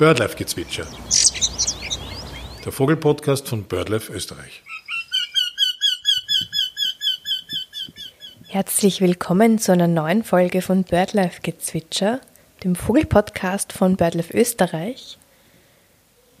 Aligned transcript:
Birdlife-Gezwitscher. 0.00 0.86
Der 2.64 2.72
Vogelpodcast 2.72 3.46
von 3.46 3.64
BirdLife 3.64 4.10
Österreich. 4.10 4.62
Herzlich 8.48 9.02
willkommen 9.02 9.58
zu 9.58 9.72
einer 9.72 9.88
neuen 9.88 10.24
Folge 10.24 10.62
von 10.62 10.84
BirdLife 10.84 11.42
Gezwitscher, 11.42 12.22
dem 12.64 12.76
Vogelpodcast 12.76 13.74
von 13.74 13.96
BirdLife 13.96 14.32
Österreich. 14.32 15.18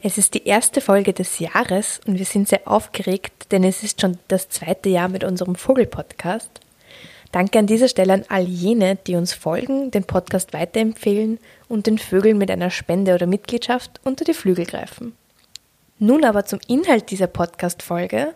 Es 0.00 0.16
ist 0.16 0.32
die 0.32 0.46
erste 0.46 0.80
Folge 0.80 1.12
des 1.12 1.38
Jahres 1.38 2.00
und 2.06 2.18
wir 2.18 2.24
sind 2.24 2.48
sehr 2.48 2.66
aufgeregt, 2.66 3.52
denn 3.52 3.62
es 3.62 3.82
ist 3.82 4.00
schon 4.00 4.16
das 4.28 4.48
zweite 4.48 4.88
Jahr 4.88 5.08
mit 5.08 5.22
unserem 5.22 5.54
Vogelpodcast. 5.54 6.60
Danke 7.32 7.60
an 7.60 7.66
dieser 7.66 7.86
Stelle 7.86 8.12
an 8.12 8.24
all 8.28 8.42
jene, 8.42 8.96
die 8.96 9.14
uns 9.14 9.32
folgen, 9.32 9.92
den 9.92 10.04
Podcast 10.04 10.52
weiterempfehlen 10.52 11.38
und 11.68 11.86
den 11.86 11.98
Vögeln 11.98 12.38
mit 12.38 12.50
einer 12.50 12.70
Spende 12.70 13.14
oder 13.14 13.26
Mitgliedschaft 13.26 14.00
unter 14.04 14.24
die 14.24 14.34
Flügel 14.34 14.66
greifen. 14.66 15.14
Nun 16.00 16.24
aber 16.24 16.44
zum 16.44 16.58
Inhalt 16.66 17.10
dieser 17.10 17.28
Podcast-Folge. 17.28 18.34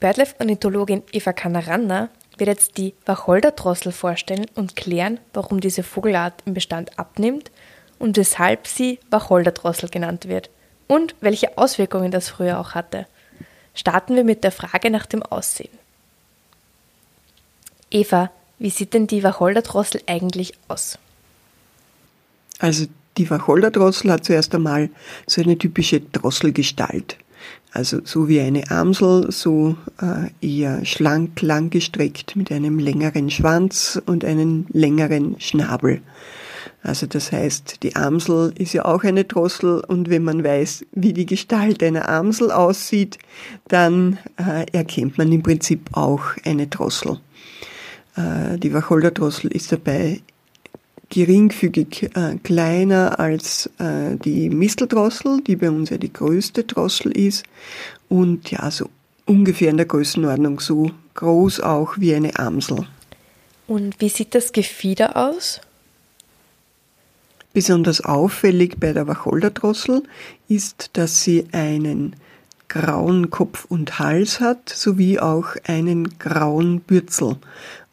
Birdlife-Ornithologin 0.00 1.04
Eva 1.12 1.32
Kanaranna 1.32 2.08
wird 2.36 2.48
jetzt 2.48 2.78
die 2.78 2.94
Wacholder-Drossel 3.06 3.92
vorstellen 3.92 4.46
und 4.56 4.74
klären, 4.74 5.20
warum 5.32 5.60
diese 5.60 5.84
Vogelart 5.84 6.42
im 6.46 6.54
Bestand 6.54 6.98
abnimmt 6.98 7.52
und 7.98 8.16
weshalb 8.16 8.66
sie 8.66 8.98
Wacholder-Drossel 9.10 9.88
genannt 9.88 10.26
wird 10.28 10.50
und 10.88 11.14
welche 11.20 11.56
Auswirkungen 11.56 12.10
das 12.10 12.28
früher 12.28 12.58
auch 12.58 12.74
hatte. 12.74 13.06
Starten 13.74 14.16
wir 14.16 14.24
mit 14.24 14.42
der 14.42 14.52
Frage 14.52 14.90
nach 14.90 15.06
dem 15.06 15.22
Aussehen. 15.22 15.85
Eva, 17.96 18.30
wie 18.58 18.68
sieht 18.68 18.92
denn 18.92 19.06
die 19.06 19.22
Wacholderdrossel 19.22 20.02
eigentlich 20.06 20.52
aus? 20.68 20.98
Also 22.58 22.84
die 23.16 23.30
Wacholderdrossel 23.30 24.12
hat 24.12 24.24
zuerst 24.26 24.54
einmal 24.54 24.90
so 25.26 25.40
eine 25.40 25.56
typische 25.56 26.00
Drosselgestalt. 26.00 27.16
Also 27.72 28.00
so 28.04 28.28
wie 28.28 28.40
eine 28.40 28.70
Amsel, 28.70 29.32
so 29.32 29.76
äh, 30.00 30.30
eher 30.46 30.84
schlank, 30.84 31.40
langgestreckt 31.40 32.36
mit 32.36 32.52
einem 32.52 32.78
längeren 32.78 33.30
Schwanz 33.30 34.00
und 34.04 34.24
einem 34.26 34.66
längeren 34.72 35.40
Schnabel. 35.40 36.02
Also 36.82 37.06
das 37.06 37.32
heißt, 37.32 37.82
die 37.82 37.96
Amsel 37.96 38.52
ist 38.58 38.74
ja 38.74 38.84
auch 38.84 39.04
eine 39.04 39.24
Drossel 39.24 39.80
und 39.80 40.10
wenn 40.10 40.22
man 40.22 40.44
weiß, 40.44 40.84
wie 40.92 41.14
die 41.14 41.26
Gestalt 41.26 41.82
einer 41.82 42.08
Amsel 42.08 42.50
aussieht, 42.50 43.18
dann 43.68 44.18
äh, 44.36 44.66
erkennt 44.72 45.16
man 45.16 45.32
im 45.32 45.42
Prinzip 45.42 45.88
auch 45.92 46.22
eine 46.44 46.66
Drossel. 46.66 47.20
Äh, 48.16 48.58
die 48.58 48.72
Wacholderdrossel 48.72 49.50
ist 49.52 49.72
dabei 49.72 50.20
geringfügig 51.08 52.10
äh, 52.14 52.36
kleiner 52.42 53.20
als 53.20 53.70
äh, 53.78 54.16
die 54.16 54.50
Misteldrossel, 54.50 55.40
die 55.42 55.56
bei 55.56 55.70
uns 55.70 55.90
ja 55.90 55.98
die 55.98 56.12
größte 56.12 56.64
Drossel 56.64 57.12
ist 57.12 57.44
und 58.08 58.50
ja, 58.50 58.70
so 58.70 58.88
ungefähr 59.24 59.70
in 59.70 59.76
der 59.76 59.86
Größenordnung 59.86 60.60
so 60.60 60.90
groß 61.14 61.60
auch 61.60 61.98
wie 61.98 62.14
eine 62.14 62.38
Amsel. 62.38 62.86
Und 63.66 64.00
wie 64.00 64.08
sieht 64.08 64.34
das 64.34 64.52
Gefieder 64.52 65.16
aus? 65.16 65.60
Besonders 67.52 68.02
auffällig 68.02 68.78
bei 68.78 68.92
der 68.92 69.06
Wacholderdrossel 69.06 70.02
ist, 70.48 70.90
dass 70.92 71.22
sie 71.22 71.46
einen 71.52 72.14
grauen 72.68 73.30
Kopf 73.30 73.64
und 73.68 73.98
Hals 73.98 74.40
hat, 74.40 74.68
sowie 74.68 75.18
auch 75.18 75.56
einen 75.64 76.18
grauen 76.18 76.80
Bürzel. 76.80 77.36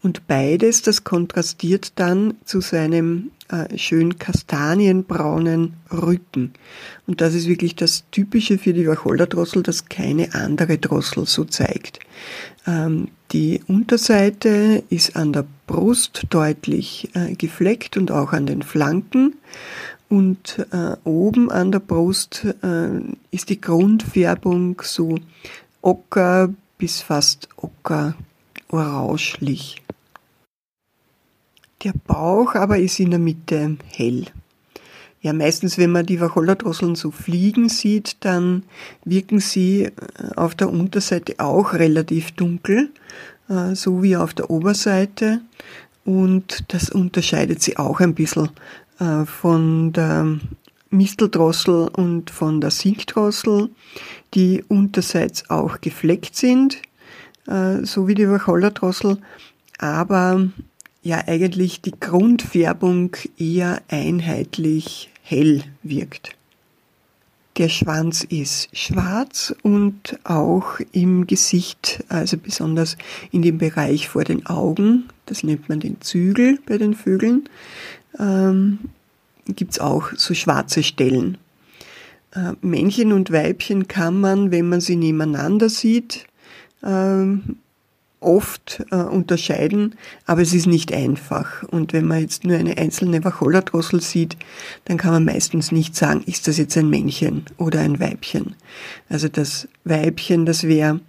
Und 0.04 0.28
beides, 0.28 0.82
das 0.82 1.06
kontrastiert 1.06 1.94
dann 1.96 2.36
zu 2.44 2.60
seinem 2.60 3.32
äh, 3.48 3.78
schön 3.78 4.20
kastanienbraunen 4.20 5.76
Rücken. 5.92 6.54
Und 7.08 7.22
das 7.22 7.34
ist 7.34 7.48
wirklich 7.48 7.76
das 7.76 8.04
Typische 8.12 8.58
für 8.58 8.74
die 8.74 8.86
Wacholderdrossel, 8.86 9.64
das 9.64 9.86
keine 9.86 10.36
andere 10.36 10.78
Drossel 10.78 11.26
so 11.26 11.46
zeigt. 11.46 12.00
Ähm, 12.68 13.08
die 13.32 13.62
Unterseite 13.66 14.84
ist 14.90 15.16
an 15.16 15.32
der 15.32 15.46
Brust 15.68 16.24
deutlich 16.30 17.10
äh, 17.14 17.34
gefleckt 17.36 17.96
und 17.96 18.12
auch 18.12 18.34
an 18.34 18.46
den 18.46 18.62
Flanken. 18.62 19.36
Und 20.10 20.68
äh, 20.72 20.98
oben 21.06 21.50
an 21.50 21.72
der 21.72 21.80
Brust 21.80 22.46
äh, 22.62 22.90
ist 23.32 23.50
die 23.50 23.62
Grundfärbung 23.62 24.82
so 24.84 25.18
ocker 25.82 26.54
bis 26.78 27.02
fast 27.02 27.48
ocker 27.56 28.16
orangelich. 28.70 29.83
Der 31.84 31.94
Bauch 32.08 32.56
aber 32.56 32.78
ist 32.78 33.00
in 33.00 33.10
der 33.10 33.20
Mitte 33.20 33.78
hell. 33.92 34.26
Ja, 35.22 35.34
meistens, 35.34 35.78
wenn 35.78 35.92
man 35.92 36.06
die 36.06 36.20
Wacholderdrosseln 36.20 36.96
so 36.96 37.12
fliegen 37.12 37.70
sieht, 37.70 38.18
dann 38.22 38.64
wirken 39.06 39.40
sie 39.40 39.84
äh, 39.84 39.92
auf 40.36 40.56
der 40.56 40.70
Unterseite 40.70 41.36
auch 41.40 41.74
relativ 41.74 42.32
dunkel, 42.32 42.90
äh, 43.50 43.74
so 43.76 44.04
wie 44.04 44.16
auf 44.16 44.34
der 44.34 44.50
Oberseite. 44.50 45.42
Und 46.06 46.74
das 46.74 46.90
unterscheidet 46.90 47.62
sie 47.62 47.78
auch 47.78 48.00
ein 48.02 48.16
bisschen 48.16 48.50
äh, 49.00 49.26
von 49.26 49.94
der 49.94 50.40
Misteldrossel 50.90 51.88
und 51.88 52.30
von 52.30 52.62
der 52.62 52.72
Sinkdrossel, 52.72 53.70
die 54.34 54.64
unterseits 54.68 55.50
auch 55.50 55.82
gefleckt 55.82 56.36
sind, 56.36 56.78
so 57.82 58.08
wie 58.08 58.14
die 58.14 58.30
Wacholderdrossel, 58.30 59.18
aber 59.80 60.50
ja 61.04 61.24
eigentlich 61.28 61.82
die 61.82 61.94
Grundfärbung 62.00 63.16
eher 63.38 63.82
einheitlich 63.90 65.10
hell 65.22 65.64
wirkt. 65.84 66.36
Der 67.58 67.70
Schwanz 67.70 68.24
ist 68.24 68.76
schwarz 68.76 69.54
und 69.62 70.18
auch 70.24 70.80
im 70.92 71.28
Gesicht, 71.28 72.04
also 72.10 72.38
besonders 72.38 72.98
in 73.32 73.44
dem 73.44 73.60
Bereich 73.60 74.10
vor 74.10 74.24
den 74.24 74.48
Augen, 74.48 75.10
das 75.28 75.44
nennt 75.44 75.70
man 75.70 75.80
den 75.80 76.02
Zügel 76.02 76.58
bei 76.66 76.80
den 76.80 76.96
Vögeln, 76.96 77.48
ähm, 78.18 78.80
gibt's 79.46 79.78
auch 79.80 80.10
so 80.16 80.34
schwarze 80.34 80.82
Stellen. 80.82 81.38
Äh, 82.32 82.54
Männchen 82.62 83.14
und 83.14 83.32
Weibchen 83.32 83.88
kann 83.88 84.20
man, 84.20 84.50
wenn 84.50 84.68
man 84.68 84.82
sie 84.82 84.96
nebeneinander 84.96 85.70
sieht, 85.70 86.26
ähm, 86.84 87.58
oft 88.24 88.84
äh, 88.92 88.96
unterscheiden, 88.96 89.96
aber 90.26 90.42
es 90.42 90.54
ist 90.54 90.68
nicht 90.68 90.94
einfach. 90.94 91.64
Und 91.64 91.94
wenn 91.94 92.06
man 92.06 92.22
jetzt 92.22 92.44
nur 92.44 92.58
eine 92.58 92.78
einzelne 92.78 93.24
Wachollerdrossel 93.24 94.02
sieht, 94.02 94.38
dann 94.86 94.98
kann 94.98 95.12
man 95.12 95.26
meistens 95.26 95.72
nicht 95.72 95.96
sagen, 95.96 96.24
ist 96.26 96.48
das 96.48 96.58
jetzt 96.58 96.78
ein 96.78 96.90
Männchen 96.90 97.46
oder 97.58 97.80
ein 97.80 98.00
Weibchen. 98.00 98.56
Also 99.10 99.28
das 99.28 99.68
Weibchen, 99.84 100.46
das 100.46 100.64
wäre 100.64 101.00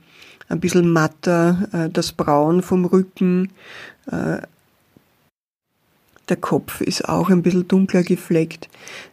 ein 0.49 0.61
bisschen 0.61 0.91
matter, 0.91 1.69
äh, 1.73 1.91
das 1.91 2.13
Braun 2.13 2.63
vom 2.63 2.85
Rücken, 2.85 3.51
äh, 4.11 4.39
der 6.29 6.37
Kopf 6.37 6.81
ist 6.81 7.09
auch 7.09 7.29
ein 7.29 7.43
bisschen 7.43 7.69
dunkler 7.69 8.03
gefleckt. 8.03 8.69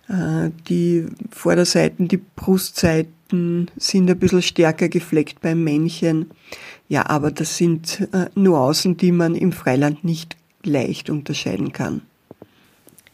Äh, 0.08 0.52
die 0.68 1.06
Vorderseiten, 1.30 2.08
die 2.08 2.18
Brustseiten 2.18 3.70
sind 3.78 4.10
ein 4.10 4.20
bisschen 4.20 4.42
stärker 4.42 4.90
gefleckt 4.90 5.42
beim 5.42 5.64
Männchen. 5.64 6.32
Ja, 6.91 7.09
aber 7.09 7.31
das 7.31 7.56
sind 7.56 8.02
äh, 8.12 8.25
Nuancen, 8.35 8.97
die 8.97 9.13
man 9.13 9.34
im 9.34 9.53
Freiland 9.53 10.03
nicht 10.03 10.35
leicht 10.62 11.09
unterscheiden 11.09 11.72
kann. 11.72 12.02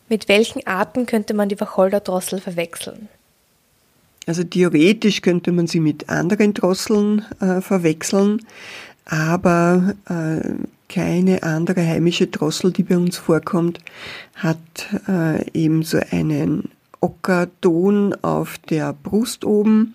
Mit 0.09 0.27
welchen 0.27 0.65
Arten 0.65 1.05
könnte 1.05 1.35
man 1.35 1.47
die 1.47 1.61
Wacholderdrossel 1.61 2.41
verwechseln? 2.41 3.07
Also 4.25 4.43
theoretisch 4.43 5.21
könnte 5.21 5.51
man 5.51 5.67
sie 5.67 5.79
mit 5.79 6.09
anderen 6.09 6.55
Drosseln 6.55 7.23
äh, 7.39 7.61
verwechseln, 7.61 8.43
aber 9.05 9.93
äh, 10.09 10.55
keine 10.89 11.43
andere 11.43 11.85
heimische 11.85 12.25
Drossel, 12.25 12.71
die 12.71 12.81
bei 12.81 12.97
uns 12.97 13.17
vorkommt, 13.17 13.79
hat 14.33 14.57
äh, 15.07 15.47
eben 15.51 15.83
so 15.83 15.99
einen 16.09 16.71
Ockerton 16.99 18.15
auf 18.23 18.57
der 18.57 18.93
Brust 18.93 19.45
oben 19.45 19.93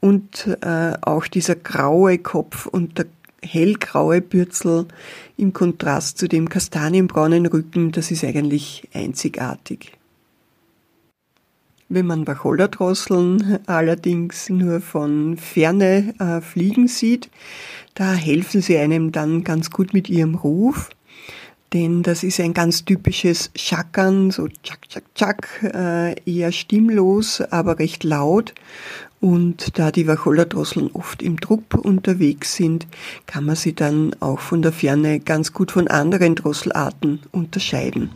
und 0.00 0.46
äh, 0.60 0.92
auch 1.00 1.26
dieser 1.26 1.56
graue 1.56 2.18
Kopf 2.18 2.66
und 2.66 2.98
der 2.98 3.06
hellgraue 3.46 4.20
Bürzel 4.20 4.86
im 5.36 5.52
Kontrast 5.52 6.18
zu 6.18 6.28
dem 6.28 6.48
kastanienbraunen 6.48 7.46
Rücken, 7.46 7.92
das 7.92 8.10
ist 8.10 8.24
eigentlich 8.24 8.88
einzigartig. 8.92 9.92
Wenn 11.88 12.06
man 12.06 12.26
Wacholterdrosseln 12.26 13.60
allerdings 13.66 14.50
nur 14.50 14.80
von 14.80 15.36
Ferne 15.36 16.14
äh, 16.18 16.40
fliegen 16.40 16.88
sieht, 16.88 17.30
da 17.94 18.12
helfen 18.12 18.60
sie 18.60 18.76
einem 18.76 19.12
dann 19.12 19.44
ganz 19.44 19.70
gut 19.70 19.94
mit 19.94 20.10
ihrem 20.10 20.34
Ruf, 20.34 20.90
denn 21.72 22.02
das 22.02 22.22
ist 22.22 22.40
ein 22.40 22.54
ganz 22.54 22.84
typisches 22.84 23.50
Schackern, 23.54 24.30
so 24.30 24.48
tschak, 24.48 24.88
tschak, 24.88 25.04
tschak, 25.14 25.70
äh, 25.74 26.20
eher 26.28 26.50
stimmlos, 26.50 27.40
aber 27.40 27.78
recht 27.78 28.02
laut 28.02 28.54
und 29.20 29.78
da 29.78 29.90
die 29.90 30.06
Wacholterdrosseln 30.06 30.90
oft 30.92 31.22
im 31.22 31.40
Trupp 31.40 31.74
unterwegs 31.74 32.54
sind, 32.54 32.86
kann 33.26 33.44
man 33.44 33.56
sie 33.56 33.74
dann 33.74 34.14
auch 34.20 34.40
von 34.40 34.62
der 34.62 34.72
Ferne 34.72 35.20
ganz 35.20 35.52
gut 35.52 35.72
von 35.72 35.88
anderen 35.88 36.34
Drosselarten 36.34 37.20
unterscheiden. 37.32 38.10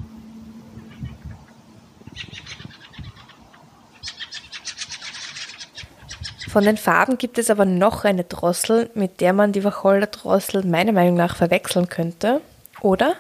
Von 6.51 6.65
den 6.65 6.77
Farben 6.77 7.17
gibt 7.17 7.39
es 7.39 7.49
aber 7.49 7.65
noch 7.65 8.05
eine 8.05 8.25
Drossel, 8.25 8.91
mit 8.95 9.21
der 9.21 9.33
man 9.33 9.53
die 9.53 9.63
Wacholder-Drossel 9.63 10.67
meiner 10.67 10.91
Meinung 10.91 11.15
nach 11.15 11.37
verwechseln 11.37 11.89
könnte, 11.89 12.41
oder? 12.81 13.15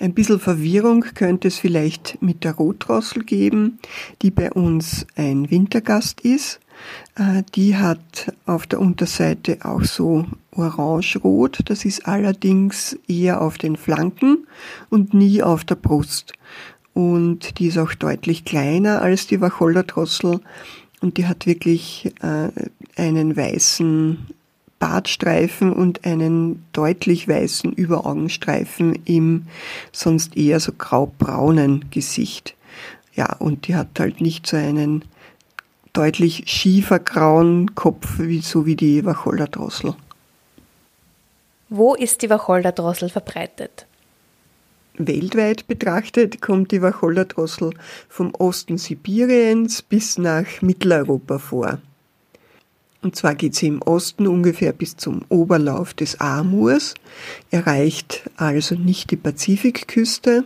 Ein 0.00 0.14
bisschen 0.14 0.40
Verwirrung 0.40 1.04
könnte 1.14 1.48
es 1.48 1.58
vielleicht 1.58 2.22
mit 2.22 2.42
der 2.42 2.54
Rotdrossel 2.54 3.22
geben, 3.22 3.78
die 4.22 4.30
bei 4.30 4.50
uns 4.50 5.06
ein 5.14 5.50
Wintergast 5.50 6.22
ist. 6.22 6.58
Äh, 7.16 7.42
die 7.54 7.76
hat 7.76 8.32
auf 8.46 8.66
der 8.66 8.80
Unterseite 8.80 9.58
auch 9.62 9.84
so 9.84 10.24
orange-rot. 10.52 11.60
Das 11.66 11.84
ist 11.84 12.06
allerdings 12.06 12.98
eher 13.08 13.42
auf 13.42 13.58
den 13.58 13.76
Flanken 13.76 14.46
und 14.88 15.12
nie 15.12 15.42
auf 15.42 15.64
der 15.64 15.74
Brust. 15.74 16.32
Und 16.94 17.58
die 17.58 17.66
ist 17.66 17.76
auch 17.76 17.92
deutlich 17.92 18.46
kleiner 18.46 19.02
als 19.02 19.26
die 19.26 19.42
Wacholder-Drossel 19.42 20.40
und 21.02 21.18
die 21.18 21.26
hat 21.26 21.44
wirklich 21.44 22.10
äh, 22.22 22.48
einen 22.96 23.36
weißen 23.36 24.16
Bartstreifen 24.80 25.72
und 25.72 26.04
einen 26.04 26.64
deutlich 26.72 27.28
weißen 27.28 27.72
Überaugenstreifen 27.72 28.98
im 29.04 29.46
sonst 29.92 30.36
eher 30.36 30.58
so 30.58 30.72
graubraunen 30.72 31.84
Gesicht. 31.90 32.56
Ja, 33.14 33.36
und 33.38 33.68
die 33.68 33.76
hat 33.76 34.00
halt 34.00 34.20
nicht 34.20 34.46
so 34.46 34.56
einen 34.56 35.04
deutlich 35.92 36.44
schiefergrauen 36.46 37.74
Kopf, 37.74 38.18
wie, 38.18 38.40
so 38.40 38.66
wie 38.66 38.74
die 38.74 39.04
Wacholderdrossel. 39.04 39.94
Wo 41.68 41.94
ist 41.94 42.22
die 42.22 42.30
Wacholderdrossel 42.30 43.10
verbreitet? 43.10 43.86
Weltweit 44.94 45.66
betrachtet 45.66 46.40
kommt 46.40 46.72
die 46.72 46.82
Wacholderdrossel 46.82 47.74
vom 48.08 48.34
Osten 48.34 48.78
Sibiriens 48.78 49.82
bis 49.82 50.18
nach 50.18 50.62
Mitteleuropa 50.62 51.38
vor. 51.38 51.78
Und 53.02 53.16
zwar 53.16 53.34
geht 53.34 53.54
sie 53.54 53.68
im 53.68 53.82
Osten 53.82 54.26
ungefähr 54.26 54.72
bis 54.72 54.96
zum 54.96 55.22
Oberlauf 55.28 55.94
des 55.94 56.20
Amurs, 56.20 56.94
erreicht 57.50 58.28
also 58.36 58.74
nicht 58.74 59.10
die 59.10 59.16
Pazifikküste. 59.16 60.44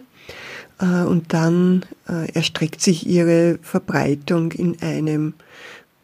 Äh, 0.80 1.04
und 1.04 1.32
dann 1.32 1.84
äh, 2.08 2.30
erstreckt 2.32 2.80
sich 2.80 3.06
ihre 3.06 3.58
Verbreitung 3.62 4.52
in 4.52 4.80
einem 4.80 5.34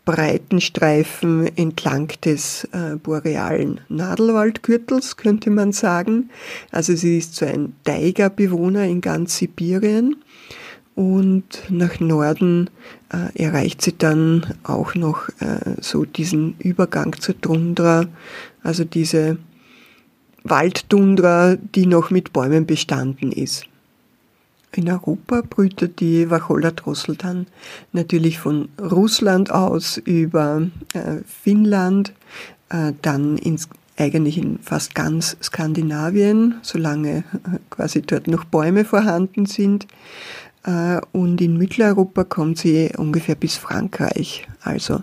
breiten 0.04 0.60
Streifen 0.60 1.56
entlang 1.56 2.08
des 2.24 2.64
äh, 2.72 2.96
borealen 2.96 3.80
Nadelwaldgürtels, 3.88 5.16
könnte 5.16 5.50
man 5.50 5.72
sagen. 5.72 6.30
Also 6.72 6.96
sie 6.96 7.18
ist 7.18 7.36
so 7.36 7.46
ein 7.46 7.74
Taiga-Bewohner 7.84 8.84
in 8.86 9.00
ganz 9.02 9.36
Sibirien 9.36 10.16
und 11.00 11.62
nach 11.70 11.98
Norden 11.98 12.68
äh, 13.10 13.42
erreicht 13.42 13.80
sie 13.80 13.96
dann 13.96 14.52
auch 14.64 14.94
noch 14.94 15.30
äh, 15.40 15.76
so 15.80 16.04
diesen 16.04 16.56
Übergang 16.58 17.18
zur 17.18 17.40
Tundra, 17.40 18.04
also 18.62 18.84
diese 18.84 19.38
Waldtundra, 20.44 21.56
die 21.56 21.86
noch 21.86 22.10
mit 22.10 22.34
Bäumen 22.34 22.66
bestanden 22.66 23.32
ist. 23.32 23.64
In 24.72 24.90
Europa 24.90 25.40
brütet 25.48 26.00
die 26.00 26.28
Wacholder-Drossel 26.28 27.16
dann 27.16 27.46
natürlich 27.92 28.38
von 28.38 28.68
Russland 28.78 29.50
aus 29.50 29.96
über 29.96 30.68
äh, 30.92 31.22
Finnland, 31.24 32.12
äh, 32.68 32.92
dann 33.00 33.38
ins, 33.38 33.70
eigentlich 33.96 34.36
in 34.36 34.58
fast 34.58 34.94
ganz 34.94 35.38
Skandinavien, 35.42 36.56
solange 36.60 37.16
äh, 37.18 37.22
quasi 37.70 38.02
dort 38.02 38.28
noch 38.28 38.44
Bäume 38.44 38.84
vorhanden 38.84 39.46
sind. 39.46 39.86
Äh, 40.64 41.00
und 41.12 41.40
in 41.40 41.56
Mitteleuropa 41.56 42.24
kommt 42.24 42.58
sie 42.58 42.90
ungefähr 42.96 43.34
bis 43.34 43.56
Frankreich. 43.56 44.46
Also 44.62 45.02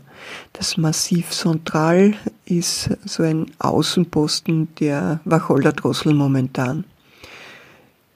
das 0.53 0.77
Massiv 0.77 1.31
Central 1.31 2.13
ist 2.45 2.89
so 3.05 3.23
ein 3.23 3.47
Außenposten 3.59 4.75
der 4.79 5.19
Wacholder-Drossel 5.25 6.13
momentan. 6.13 6.85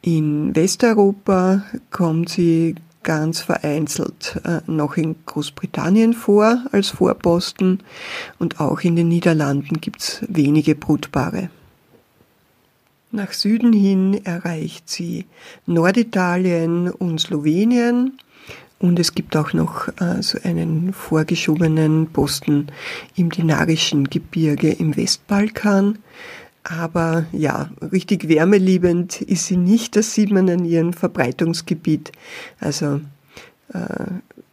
In 0.02 0.56
Westeuropa 0.56 1.64
kommt 1.92 2.30
sie 2.30 2.76
ganz 3.04 3.42
vereinzelt 3.42 4.40
äh, 4.44 4.62
noch 4.68 4.98
in 4.98 5.16
Großbritannien 5.26 6.14
vor 6.14 6.64
als 6.72 6.90
Vorposten 6.90 7.80
und 8.38 8.60
auch 8.60 8.82
in 8.82 8.96
den 8.96 9.08
Niederlanden 9.08 9.82
gibt's 9.82 10.22
wenige 10.28 10.76
Brutpaare. 10.76 11.50
Nach 13.14 13.34
Süden 13.34 13.74
hin 13.74 14.26
erreicht 14.26 14.90
sie 14.90 15.26
Norditalien 15.66 16.90
und 16.90 17.20
Slowenien 17.20 18.18
und 18.80 19.00
es 19.00 19.14
gibt 19.14 19.36
auch 19.36 19.54
noch 19.54 19.90
äh, 20.00 20.22
so 20.22 20.40
einen 20.44 20.94
vorgeschobenen 20.94 22.08
Posten 22.08 22.68
im 23.16 23.30
Dinarischen 23.30 24.10
Gebirge 24.10 24.72
im 24.72 24.96
Westbalkan. 24.96 26.00
Aber 26.64 27.26
ja, 27.32 27.70
richtig 27.92 28.28
wärmeliebend 28.28 29.22
ist 29.22 29.48
sie 29.48 29.58
nicht, 29.58 29.96
das 29.96 30.16
sieht 30.16 30.32
man 30.32 30.50
an 30.50 30.66
ihrem 30.66 30.94
Verbreitungsgebiet. 30.94 32.12
Also 32.60 33.02
äh, 33.74 34.06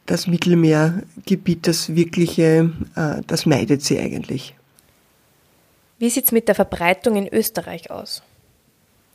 das 0.07 0.27
Mittelmeergebiet, 0.27 1.67
das 1.67 1.95
wirkliche, 1.95 2.73
äh, 2.97 3.23
das 3.27 3.47
meidet 3.47 3.83
sie 3.83 3.99
eigentlich. 3.99 4.55
Wie 5.99 6.11
sieht's 6.11 6.33
mit 6.33 6.49
der 6.49 6.55
Verbreitung 6.55 7.17
in 7.17 7.29
Österreich 7.29 7.91
aus? 7.91 8.23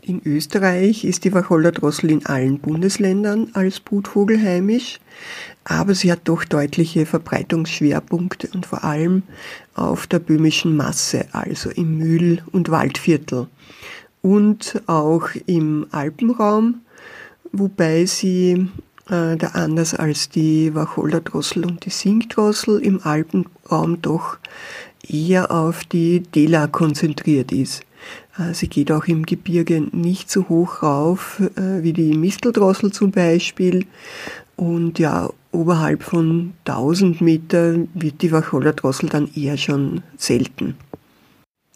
In 0.05 0.21
Österreich 0.25 1.05
ist 1.05 1.23
die 1.23 1.33
Wacholder-Drossel 1.33 2.11
in 2.11 2.25
allen 2.25 2.59
Bundesländern 2.59 3.51
als 3.53 3.79
Brutvogel 3.79 4.37
heimisch, 4.41 4.99
aber 5.63 5.95
sie 5.95 6.11
hat 6.11 6.21
doch 6.25 6.43
deutliche 6.43 7.05
Verbreitungsschwerpunkte 7.05 8.49
und 8.53 8.65
vor 8.65 8.83
allem 8.83 9.23
auf 9.75 10.05
der 10.05 10.19
böhmischen 10.19 10.75
Masse, 10.75 11.27
also 11.31 11.69
im 11.69 11.97
Mühl- 11.97 12.43
und 12.51 12.69
Waldviertel 12.69 13.47
und 14.21 14.81
auch 14.87 15.29
im 15.45 15.87
Alpenraum, 15.91 16.81
wobei 17.53 18.05
sie 18.05 18.67
äh, 19.09 19.37
da 19.37 19.47
anders 19.53 19.93
als 19.93 20.27
die 20.27 20.75
Wacholder-Drossel 20.75 21.65
und 21.65 21.85
die 21.85 21.91
Sinkdrossel 21.91 22.79
im 22.79 22.99
Alpenraum 23.03 24.01
doch 24.01 24.37
eher 25.07 25.49
auf 25.49 25.85
die 25.85 26.19
Dela 26.19 26.67
konzentriert 26.67 27.53
ist. 27.53 27.85
Äh, 28.37 28.53
sie 28.53 28.67
geht 28.67 28.91
auch 28.91 29.05
im 29.05 29.25
Gebirge 29.25 29.81
nicht 29.91 30.29
so 30.29 30.49
hoch 30.49 30.83
rauf 30.83 31.41
äh, 31.55 31.83
wie 31.83 31.93
die 31.93 32.17
Misteldrossel 32.17 32.91
zum 32.91 33.11
Beispiel. 33.11 33.85
Und 34.55 34.99
ja, 34.99 35.29
oberhalb 35.51 36.03
von 36.03 36.53
1000 36.65 37.21
Meter 37.21 37.75
wird 37.93 38.21
die 38.21 38.31
Wacholder-Drossel 38.31 39.09
dann 39.09 39.29
eher 39.35 39.57
schon 39.57 40.03
selten. 40.17 40.75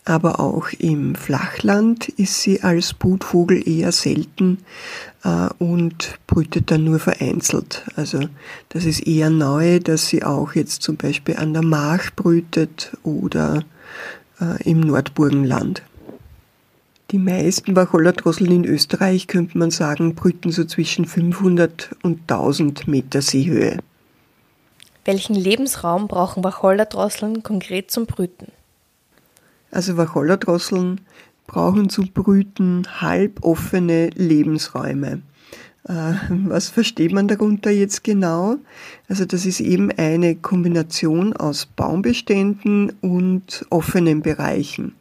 Aber 0.05 0.39
auch 0.39 0.69
im 0.79 1.15
Flachland 1.15 2.07
ist 2.07 2.41
sie 2.41 2.61
als 2.63 2.93
Brutvogel 2.93 3.67
eher 3.67 3.91
selten 3.91 4.59
äh, 5.23 5.49
und 5.59 6.17
brütet 6.27 6.71
dann 6.71 6.85
nur 6.85 6.99
vereinzelt. 6.99 7.85
Also 7.97 8.21
das 8.69 8.85
ist 8.85 9.05
eher 9.05 9.29
neu, 9.29 9.79
dass 9.79 10.07
sie 10.07 10.23
auch 10.23 10.55
jetzt 10.55 10.81
zum 10.81 10.95
Beispiel 10.95 11.35
an 11.35 11.53
der 11.53 11.63
Mach 11.63 12.11
brütet 12.15 12.95
oder 13.03 13.63
im 14.59 14.81
Nordburgenland. 14.81 15.81
Die 17.11 17.19
meisten 17.19 17.73
Wacholder-Drosseln 17.73 18.51
in 18.51 18.65
Österreich, 18.65 19.27
könnte 19.27 19.57
man 19.57 19.71
sagen, 19.71 20.13
brüten 20.13 20.51
so 20.51 20.65
zwischen 20.65 21.05
500 21.05 21.95
und 22.03 22.29
1000 22.29 22.87
Meter 22.89 23.21
Seehöhe. 23.21 23.79
Welchen 25.05 25.35
Lebensraum 25.35 26.09
brauchen 26.09 26.43
Wacholder-Drosseln 26.43 27.43
konkret 27.43 27.91
zum 27.91 28.07
Brüten? 28.07 28.51
Also 29.71 29.95
Wacholder-Drosseln 29.95 30.99
brauchen 31.45 31.89
zum 31.89 32.11
Brüten 32.11 32.85
halboffene 32.99 34.09
Lebensräume. 34.09 35.21
Äh, 35.87 36.13
was 36.29 36.67
versteht 36.67 37.13
man 37.13 37.29
darunter 37.29 37.71
jetzt 37.71 38.03
genau? 38.03 38.57
Also 39.07 39.23
das 39.23 39.45
ist 39.45 39.61
eben 39.61 39.91
eine 39.91 40.35
Kombination 40.35 41.31
aus 41.31 41.67
Baumbeständen 41.67 42.91
und 42.99 43.65
offenen 43.69 44.21
Bereichen. 44.21 44.95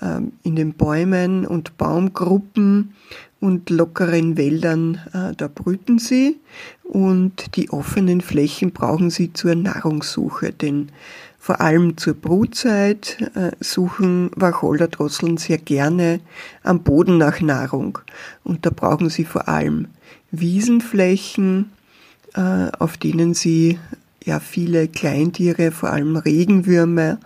Ähm, 0.00 0.32
in 0.42 0.56
den 0.56 0.74
Bäumen 0.74 1.46
und 1.46 1.76
Baumgruppen 1.76 2.94
und 3.40 3.70
lockeren 3.70 4.36
Wäldern, 4.36 5.00
äh, 5.12 5.34
da 5.36 5.48
brüten 5.48 5.98
sie. 5.98 6.40
Und 6.82 7.56
die 7.56 7.70
offenen 7.70 8.20
Flächen 8.20 8.72
brauchen 8.72 9.10
sie 9.10 9.32
zur 9.32 9.54
Nahrungssuche, 9.54 10.52
denn 10.52 10.90
vor 11.38 11.60
allem 11.60 11.96
zur 11.98 12.14
Brutzeit 12.14 13.18
äh, 13.34 13.52
suchen 13.60 14.30
Wacholderdrosseln 14.34 15.36
sehr 15.36 15.58
gerne 15.58 16.20
am 16.62 16.82
Boden 16.82 17.18
nach 17.18 17.40
Nahrung. 17.40 17.98
Und 18.44 18.64
da 18.64 18.70
brauchen 18.70 19.10
sie 19.10 19.24
vor 19.24 19.46
allem 19.46 19.88
Wiesenflächen, 20.30 21.70
äh, 22.34 22.68
auf 22.78 22.96
denen 22.96 23.34
sie 23.34 23.78
ja 24.24 24.40
viele 24.40 24.88
Kleintiere, 24.88 25.70
vor 25.70 25.90
allem 25.90 26.16
Regenwürmer, 26.16 27.18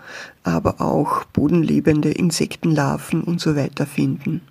aber 0.43 0.81
auch 0.81 1.25
bodenlebende 1.25 2.11
Insektenlarven 2.11 3.23
und 3.23 3.41
so 3.41 3.57
weiter 3.57 3.87
finden. 3.87 4.43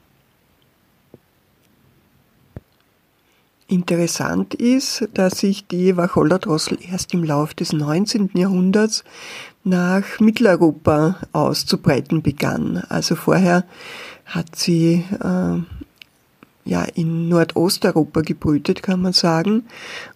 Interessant 3.70 4.54
ist, 4.54 5.10
dass 5.14 5.40
sich 5.40 5.68
die 5.68 5.98
Wacholder-Drossel 5.98 6.80
erst 6.90 7.14
im 7.14 7.26
Lauf 7.26 7.54
des 7.54 7.74
19. 7.74 8.30
Jahrhunderts 8.34 9.04
nach 9.66 10.22
Mitteleuropa 10.22 11.18
auszubreiten 11.34 12.22
begann. 12.22 12.78
Also 12.88 13.16
vorher 13.16 13.66
hat 14.26 14.56
sie 14.56 15.04
äh, 15.22 15.77
ja 16.68 16.84
in 16.84 17.30
Nordosteuropa 17.30 18.22
gebrütet, 18.22 18.84
kann 18.84 19.02
man 19.02 19.14
sagen, 19.14 19.64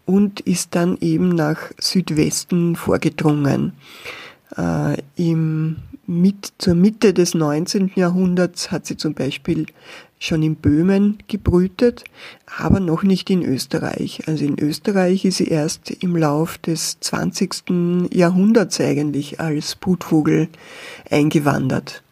und 0.06 0.42
ist 0.42 0.76
dann 0.76 0.98
eben 1.02 1.30
nach 1.30 1.72
Südwesten 1.80 2.76
vorgedrungen. 2.76 3.74
Äh, 4.58 4.98
im, 5.16 5.78
mit, 6.08 6.54
zur 6.58 6.76
Mitte 6.76 7.14
des 7.14 7.34
19. 7.34 7.92
Jahrhunderts 7.96 8.72
hat 8.72 8.86
sie 8.86 8.98
zum 8.98 9.14
Beispiel 9.14 9.66
schon 10.20 10.44
in 10.44 10.56
Böhmen 10.56 11.18
gebrütet, 11.28 12.04
aber 12.60 12.80
noch 12.80 13.02
nicht 13.04 13.30
in 13.30 13.44
Österreich. 13.44 14.28
Also 14.28 14.46
in 14.46 14.60
Österreich 14.60 15.26
ist 15.26 15.38
sie 15.38 15.48
erst 15.48 15.90
im 15.90 16.16
Lauf 16.16 16.58
des 16.60 17.00
20. 17.00 18.10
Jahrhunderts 18.14 18.80
eigentlich 18.80 19.40
als 19.40 19.76
Brutvogel 19.76 20.50
eingewandert. 21.10 22.04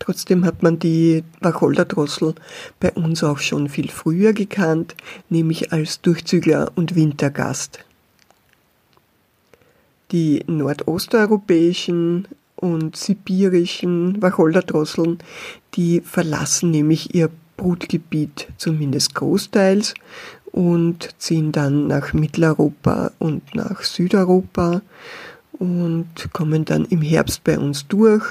Trotzdem 0.00 0.44
hat 0.46 0.62
man 0.62 0.78
die 0.78 1.22
Wacholderdrossel 1.40 2.34
bei 2.80 2.90
uns 2.92 3.22
auch 3.22 3.38
schon 3.38 3.68
viel 3.68 3.90
früher 3.90 4.32
gekannt, 4.32 4.96
nämlich 5.28 5.72
als 5.72 6.00
Durchzügler 6.00 6.72
und 6.74 6.96
Wintergast. 6.96 7.84
Die 10.10 10.42
nordosteuropäischen 10.48 12.26
und 12.56 12.96
sibirischen 12.96 14.20
Wacholderdrosseln, 14.20 15.18
die 15.74 16.00
verlassen 16.00 16.70
nämlich 16.70 17.14
ihr 17.14 17.30
Brutgebiet 17.58 18.48
zumindest 18.56 19.14
großteils 19.14 19.94
und 20.50 21.14
ziehen 21.18 21.52
dann 21.52 21.86
nach 21.86 22.14
Mitteleuropa 22.14 23.12
und 23.18 23.54
nach 23.54 23.82
Südeuropa 23.82 24.80
und 25.60 26.32
kommen 26.32 26.64
dann 26.64 26.86
im 26.86 27.02
Herbst 27.02 27.44
bei 27.44 27.58
uns 27.58 27.86
durch 27.86 28.24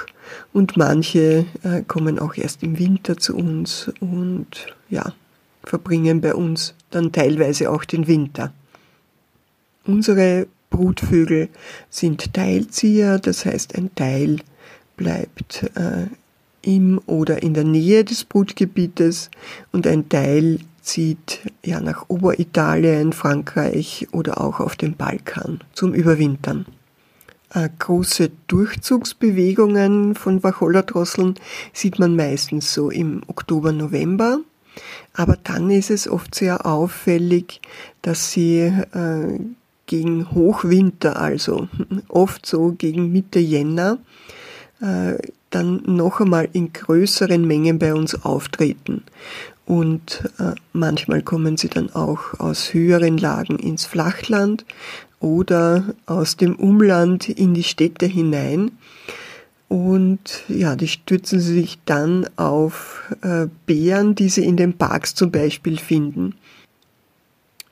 und 0.51 0.75
manche 0.75 1.45
äh, 1.63 1.83
kommen 1.87 2.17
auch 2.19 2.35
erst 2.35 2.63
im 2.63 2.77
Winter 2.79 3.17
zu 3.17 3.37
uns 3.37 3.89
und 3.99 4.75
ja, 4.89 5.13
verbringen 5.63 6.21
bei 6.21 6.33
uns 6.33 6.73
dann 6.89 7.11
teilweise 7.11 7.69
auch 7.69 7.85
den 7.85 8.07
Winter. 8.07 8.51
Unsere 9.85 10.47
Brutvögel 10.71 11.49
sind 11.89 12.33
Teilzieher, 12.33 13.19
das 13.19 13.45
heißt 13.45 13.75
ein 13.75 13.93
Teil 13.93 14.39
bleibt 14.97 15.63
äh, 15.75 16.07
im 16.63 16.99
oder 17.05 17.43
in 17.43 17.53
der 17.53 17.63
Nähe 17.63 18.03
des 18.03 18.23
Brutgebietes 18.23 19.29
und 19.71 19.85
ein 19.85 20.09
Teil 20.09 20.59
zieht 20.81 21.41
ja 21.63 21.79
nach 21.79 22.05
Oberitalien, 22.07 23.13
Frankreich 23.13 24.07
oder 24.11 24.41
auch 24.41 24.59
auf 24.59 24.75
den 24.75 24.95
Balkan 24.95 25.59
zum 25.73 25.93
Überwintern. 25.93 26.65
Äh, 27.51 27.69
große 27.79 28.29
Durchzugsbewegungen 28.47 30.13
von 30.13 30.43
Wacholder-Drosseln 30.43 31.35
sieht 31.73 31.97
man 31.97 32.15
meistens 32.15 32.73
so 32.73 32.91
im 32.91 33.23
Oktober, 33.25 33.71
November. 33.71 34.39
Aber 35.13 35.35
dann 35.43 35.71
ist 35.71 35.89
es 35.89 36.07
oft 36.07 36.35
sehr 36.35 36.65
auffällig, 36.67 37.59
dass 38.03 38.31
sie 38.31 38.59
äh, 38.59 39.39
gegen 39.87 40.31
Hochwinter, 40.31 41.19
also 41.19 41.67
oft 42.07 42.45
so 42.45 42.75
gegen 42.77 43.11
Mitte 43.11 43.39
Jänner, 43.39 43.97
äh, 44.81 45.15
dann 45.49 45.81
noch 45.87 46.19
einmal 46.21 46.47
in 46.53 46.71
größeren 46.71 47.45
Mengen 47.47 47.79
bei 47.79 47.95
uns 47.95 48.23
auftreten. 48.23 49.03
Und 49.65 50.27
manchmal 50.73 51.21
kommen 51.21 51.55
sie 51.55 51.69
dann 51.69 51.93
auch 51.93 52.39
aus 52.39 52.73
höheren 52.73 53.19
Lagen 53.19 53.59
ins 53.59 53.85
Flachland 53.85 54.65
oder 55.19 55.93
aus 56.05 56.37
dem 56.37 56.55
Umland 56.55 57.29
in 57.29 57.53
die 57.53 57.63
Städte 57.63 58.05
hinein. 58.05 58.71
Und 59.67 60.43
ja, 60.47 60.75
die 60.75 60.87
stützen 60.87 61.39
sich 61.39 61.77
dann 61.85 62.27
auf 62.37 63.13
äh, 63.21 63.47
Bären, 63.67 64.15
die 64.15 64.29
sie 64.29 64.43
in 64.43 64.57
den 64.57 64.73
Parks 64.73 65.13
zum 65.13 65.29
Beispiel 65.29 65.77
finden. 65.77 66.33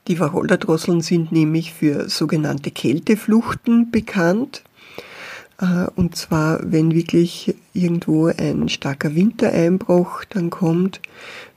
Die 0.06 0.20
Wacholderdrosseln 0.20 1.00
sind 1.00 1.32
nämlich 1.32 1.74
für 1.74 2.08
sogenannte 2.08 2.70
Kältefluchten 2.70 3.90
bekannt. 3.90 4.62
Äh, 5.60 5.86
und 5.96 6.14
zwar, 6.14 6.60
wenn 6.62 6.94
wirklich 6.94 7.54
irgendwo 7.74 8.26
ein 8.26 8.68
starker 8.68 9.14
Wintereinbruch 9.14 10.24
dann 10.24 10.50
kommt, 10.50 11.00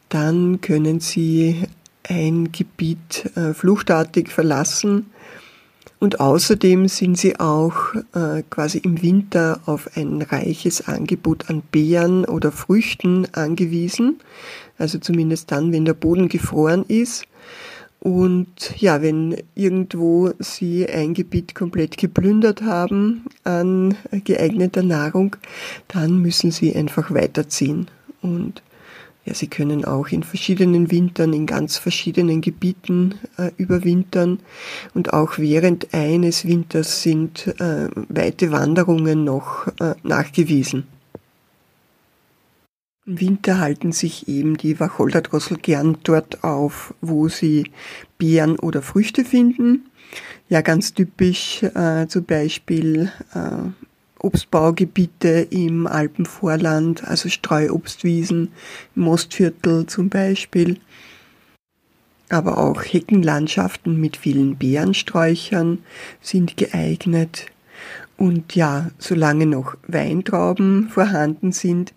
dann 0.10 0.60
können 0.60 1.00
sie 1.00 1.64
ein 2.10 2.52
Gebiet 2.52 3.32
äh, 3.36 3.54
fluchtartig 3.54 4.30
verlassen. 4.30 5.11
Und 6.02 6.20
außerdem 6.20 6.88
sind 6.88 7.20
sie 7.20 7.40
auch 7.40 7.94
äh, 8.16 8.42
quasi 8.50 8.80
im 8.80 9.04
Winter 9.04 9.60
auf 9.68 9.88
ein 9.96 10.24
reiches 10.24 10.88
Angebot 10.88 11.48
an 11.48 11.62
Beeren 11.72 12.26
oder 12.26 12.52
Früchten 12.52 13.28
angewiesen. 13.34 14.20
Also 14.80 14.98
zumindest 14.98 15.52
dann, 15.52 15.72
wenn 15.72 15.86
der 15.86 15.94
Boden 15.94 16.28
gefroren 16.28 16.86
ist. 16.88 17.26
Und 18.00 18.48
ja, 18.78 19.04
wenn 19.04 19.44
irgendwo 19.54 20.32
sie 20.40 20.90
ein 20.90 21.14
Gebiet 21.14 21.54
komplett 21.54 21.98
geplündert 21.98 22.64
haben 22.64 23.26
an 23.44 23.96
geeigneter 24.24 24.82
Nahrung, 24.82 25.36
dann 25.88 26.20
müssen 26.20 26.50
sie 26.50 26.76
einfach 26.76 27.14
weiterziehen. 27.14 27.92
Und 28.24 28.64
ja, 29.24 29.36
sie 29.36 29.48
können 29.48 29.86
auch 29.86 30.08
in 30.08 30.24
verschiedenen 30.24 30.90
Wintern, 30.90 31.34
in 31.34 31.46
ganz 31.46 31.78
verschiedenen 31.78 32.42
Gebieten 32.42 33.16
äh, 33.38 33.52
überwintern. 33.58 34.40
Und 34.96 35.14
auch 35.14 35.38
während 35.38 35.94
eines 35.94 36.46
Winters 36.46 37.04
sind 37.04 37.48
äh, 37.60 37.90
weite 38.10 38.52
Wanderungen 38.52 39.24
noch 39.24 39.68
äh, 39.80 39.94
nachgewiesen. 40.02 40.88
Im 43.06 43.20
Winter 43.20 43.60
halten 43.60 43.92
sich 43.92 44.28
eben 44.28 44.58
die 44.58 44.80
Wacholderdrossel 44.80 45.58
gern 45.58 45.98
dort 46.04 46.44
auf, 46.44 46.94
wo 47.02 47.28
sie 47.28 47.72
Beeren 48.18 48.58
oder 48.58 48.82
Früchte 48.82 49.24
finden. 49.26 49.86
Ja, 50.50 50.62
ganz 50.62 50.94
typisch 50.94 51.64
äh, 51.64 52.08
zum 52.08 52.26
Beispiel 52.26 53.12
äh, 53.34 53.70
Obstbaugebiete 54.24 55.48
im 55.50 55.88
Alpenvorland, 55.88 57.04
also 57.04 57.30
Streuobstwiesen 57.30 58.52
im 58.96 59.08
Ostviertel 59.08 59.86
zum 59.88 60.10
Beispiel. 60.10 60.78
Aber 62.30 62.58
auch 62.58 62.82
Heckenlandschaften 62.84 64.00
mit 64.00 64.16
vielen 64.16 64.58
Beerensträuchern 64.58 65.80
sind 66.22 66.56
geeignet. 66.56 67.48
Und 68.18 68.56
ja, 68.56 68.92
solange 69.00 69.48
noch 69.48 69.76
Weintrauben 69.88 70.90
vorhanden 70.90 71.52
sind, 71.52 71.94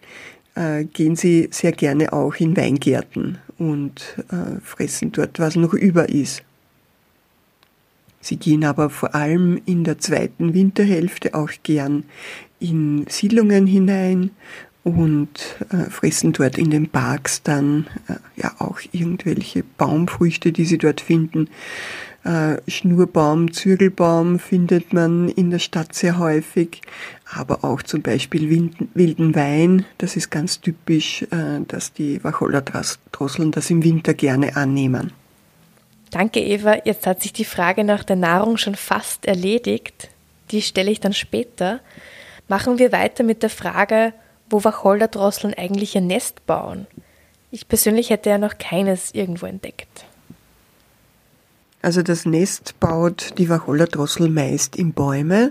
äh, 0.55 0.85
gehen 0.85 1.17
sie 1.17 1.49
sehr 1.51 1.73
gerne 1.73 2.13
auch 2.13 2.35
in 2.37 2.57
Weingärten 2.57 3.39
und 3.59 4.17
äh, 4.31 4.61
fressen 4.61 5.13
dort, 5.13 5.39
was 5.39 5.57
noch 5.57 5.75
über 5.75 6.09
ist. 6.09 6.43
Sie 8.25 8.39
gehen 8.39 8.65
aber 8.65 8.89
vor 8.89 9.15
allem 9.15 9.61
in 9.67 9.85
der 9.85 9.99
zweiten 9.99 10.55
Winterhälfte 10.55 11.35
auch 11.35 11.51
gern 11.63 12.05
in 12.59 13.05
Siedlungen 13.07 13.67
hinein 13.67 14.31
und 14.83 15.57
äh, 15.69 15.91
fressen 15.91 16.33
dort 16.33 16.57
in 16.57 16.71
den 16.71 16.89
Parks 16.89 17.43
dann 17.43 17.87
äh, 18.09 18.15
ja 18.37 18.55
auch 18.61 18.81
irgendwelche 18.93 19.63
Baumfrüchte, 19.63 20.53
die 20.53 20.65
sie 20.65 20.79
dort 20.79 21.03
finden. 21.03 21.51
Äh, 22.25 22.63
Schnurbaum, 22.67 23.53
Zürgelbaum 23.53 24.39
findet 24.39 24.95
man 24.95 25.29
in 25.29 25.51
der 25.51 25.59
Stadt 25.59 25.95
sehr 25.95 26.19
häufig, 26.19 26.81
aber 27.31 27.63
auch 27.63 27.83
zum 27.83 28.01
Beispiel 28.01 28.71
wilden 28.95 29.35
Wein. 29.35 29.85
Das 29.99 30.17
ist 30.17 30.31
ganz 30.31 30.63
typisch, 30.63 31.27
äh, 31.31 31.61
dass 31.69 31.93
die 31.93 32.25
Wacholder-Drosseln 32.25 33.51
das 33.51 33.69
im 33.69 33.85
Winter 33.85 34.15
gerne 34.15 34.57
annehmen. 34.57 35.13
Danke, 36.15 36.39
Eva. 36.39 36.77
Jetzt 36.85 37.09
hat 37.09 37.21
sich 37.21 37.33
die 37.33 37.45
Frage 37.45 37.83
nach 37.83 38.05
der 38.05 38.15
Nahrung 38.15 38.57
schon 38.57 38.77
fast 38.77 39.27
erledigt. 39.27 40.11
Die 40.53 40.63
stelle 40.63 40.93
ich 40.93 41.01
dann 41.01 41.13
später. 41.13 41.81
Machen 42.47 42.79
wir 42.79 42.93
weiter 42.93 43.25
mit 43.25 43.43
der 43.43 43.51
Frage, 43.51 44.13
wo 44.49 44.63
Wacholderdrosseln 44.63 45.55
eigentlich 45.55 45.97
ihr 45.97 46.03
Nest 46.03 46.47
bauen. 46.47 46.87
Ich 47.51 47.67
persönlich 47.67 48.11
hätte 48.11 48.31
ja 48.31 48.39
noch 48.39 48.59
keines 48.59 49.13
irgendwo 49.13 49.47
entdeckt. 49.47 50.05
Also 51.83 52.03
das 52.03 52.27
Nest 52.27 52.79
baut 52.79 53.35
die 53.39 53.49
Wachollerdrossel 53.49 54.29
meist 54.29 54.77
in 54.77 54.93
Bäume 54.93 55.51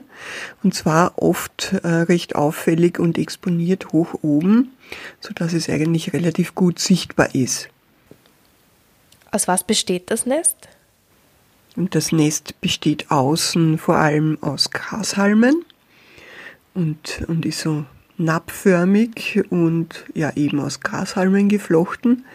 und 0.64 0.74
zwar 0.74 1.22
oft 1.22 1.74
äh, 1.84 1.88
recht 1.88 2.38
auffällig 2.38 3.00
und 3.00 3.18
exponiert 3.18 3.92
hoch 3.92 4.14
oben, 4.22 4.72
so 5.20 5.34
dass 5.34 5.52
es 5.52 5.68
eigentlich 5.68 6.14
relativ 6.14 6.56
gut 6.56 6.80
sichtbar 6.80 7.36
ist. 7.36 7.68
Aus 9.34 9.48
was 9.48 9.64
besteht 9.64 10.12
das 10.12 10.28
Nest? 10.28 10.56
Das 11.76 12.12
Nest 12.12 12.62
besteht 12.62 13.10
außen 13.10 13.80
vor 13.80 13.96
allem 13.96 14.38
aus 14.42 14.70
Grashalmen 14.70 15.66
und, 16.76 17.24
und 17.28 17.44
ist 17.44 17.62
so 17.62 17.84
nappförmig 18.20 19.42
und 19.50 20.06
ja 20.14 20.32
eben 20.36 20.60
aus 20.60 20.82
Grashalmen 20.82 21.50
geflochten 21.50 22.26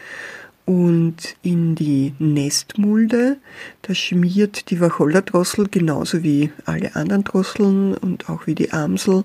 Und 0.66 1.36
in 1.42 1.76
die 1.76 2.14
Nestmulde, 2.18 3.36
da 3.82 3.94
schmiert 3.94 4.68
die 4.70 4.80
Wacholder-Drossel 4.80 5.68
genauso 5.68 6.24
wie 6.24 6.50
alle 6.64 6.96
anderen 6.96 7.22
Drosseln 7.22 7.94
und 7.94 8.28
auch 8.28 8.48
wie 8.48 8.56
die 8.56 8.72
Amsel 8.72 9.22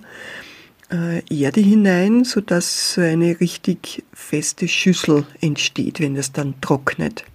äh, 0.91 1.23
Erde 1.27 1.61
hinein, 1.61 2.23
sodass 2.23 2.93
so 2.93 3.01
eine 3.01 3.39
richtig 3.39 4.03
feste 4.13 4.67
Schüssel 4.67 5.25
entsteht, 5.41 5.99
wenn 5.99 6.13
das 6.13 6.31
dann 6.31 6.53
trocknet. 6.61 7.25